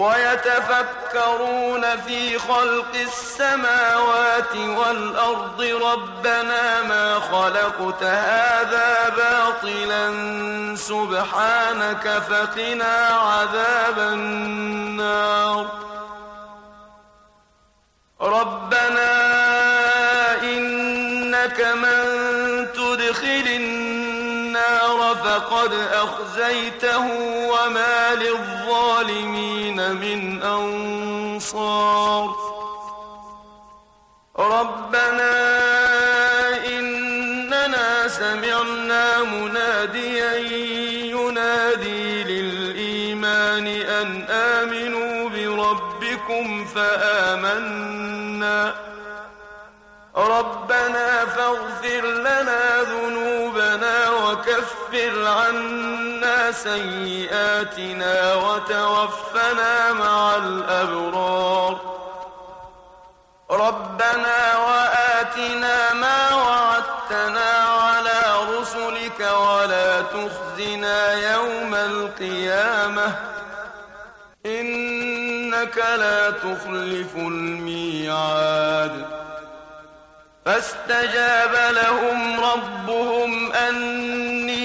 [0.00, 10.06] ويتفكرون في خلق السماوات والأرض ربنا ما خلقت هذا باطلا.
[10.76, 15.66] سبحانك فقنا عذاب النار.
[18.20, 19.12] ربنا
[20.42, 22.29] إنك من
[25.30, 27.06] فقد أخزيته
[27.50, 32.36] وما للظالمين من أنصار.
[34.38, 35.32] ربنا
[36.66, 40.34] إننا سمعنا مناديا
[41.14, 48.74] ينادي للإيمان أن آمنوا بربكم فآمنا.
[50.16, 53.69] ربنا فاغفر لنا ذنوبنا
[55.26, 61.74] عنا سيئاتنا وتوفنا مع الأبرار.
[63.50, 67.50] ربنا وآتنا ما وعدتنا
[67.82, 68.20] على
[68.58, 73.08] رسلك ولا تخزنا يوم القيامة.
[74.46, 78.94] إنك لا تخلف الميعاد.
[80.44, 84.59] فاستجاب لهم ربهم أني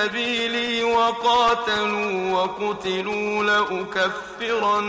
[0.00, 4.80] سبيلي وقاتلوا وقتلوا لأكفرن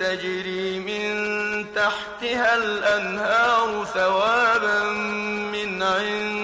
[0.00, 1.14] تجري من
[1.74, 4.82] تحتها الأنهار ثوابا
[5.52, 6.43] من عند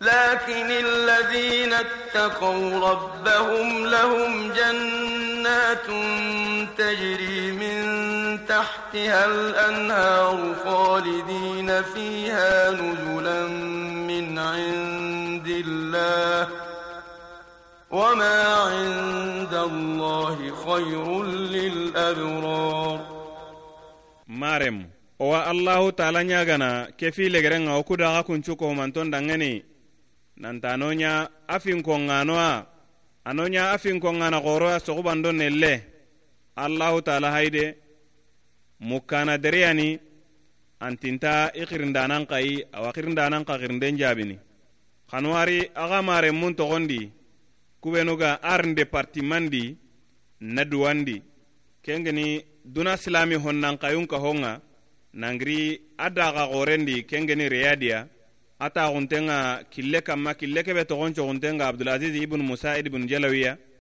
[0.00, 5.86] لكن الذين اتقوا ربهم لهم جنات
[6.78, 7.80] تجري من
[8.46, 13.46] تحتها الأنهار خالدين فيها نزلا
[14.08, 16.48] من عند الله
[17.90, 20.36] وما عند الله
[20.66, 23.00] خير للأبرار.
[24.28, 24.86] مارم
[25.20, 29.60] owa allahu taala ɲagana kefi legerenga wo kudaxa kuncu kohumanton dangeni
[30.42, 31.12] nanta anoɲa
[31.46, 31.56] a?
[31.64, 32.50] Finkonganoa
[33.28, 35.72] anoɲa a finkongana xoroya soxubando nelle?
[36.56, 37.64] Allahu taala hayde
[38.80, 39.88] mukkana dereyani
[40.80, 44.36] antinta i xirindanan xayi awa xirindanan xa xirinden jabini
[45.10, 47.12] xanuwari axa maren mun toxondi
[47.82, 49.76] kubenuga arnde departimandi
[50.40, 51.16] na duwandi
[51.84, 54.52] kengeni duna silami honnan xayun kahonŋa
[55.20, 55.60] nangiri
[55.98, 58.08] a daxa xorendi kengeni reyadiya
[58.60, 59.38] a taxuntenga
[59.72, 63.52] kille kanma kille kebe toxon coxuntenga abdulaziz ibnu musaid ibnu jalawiya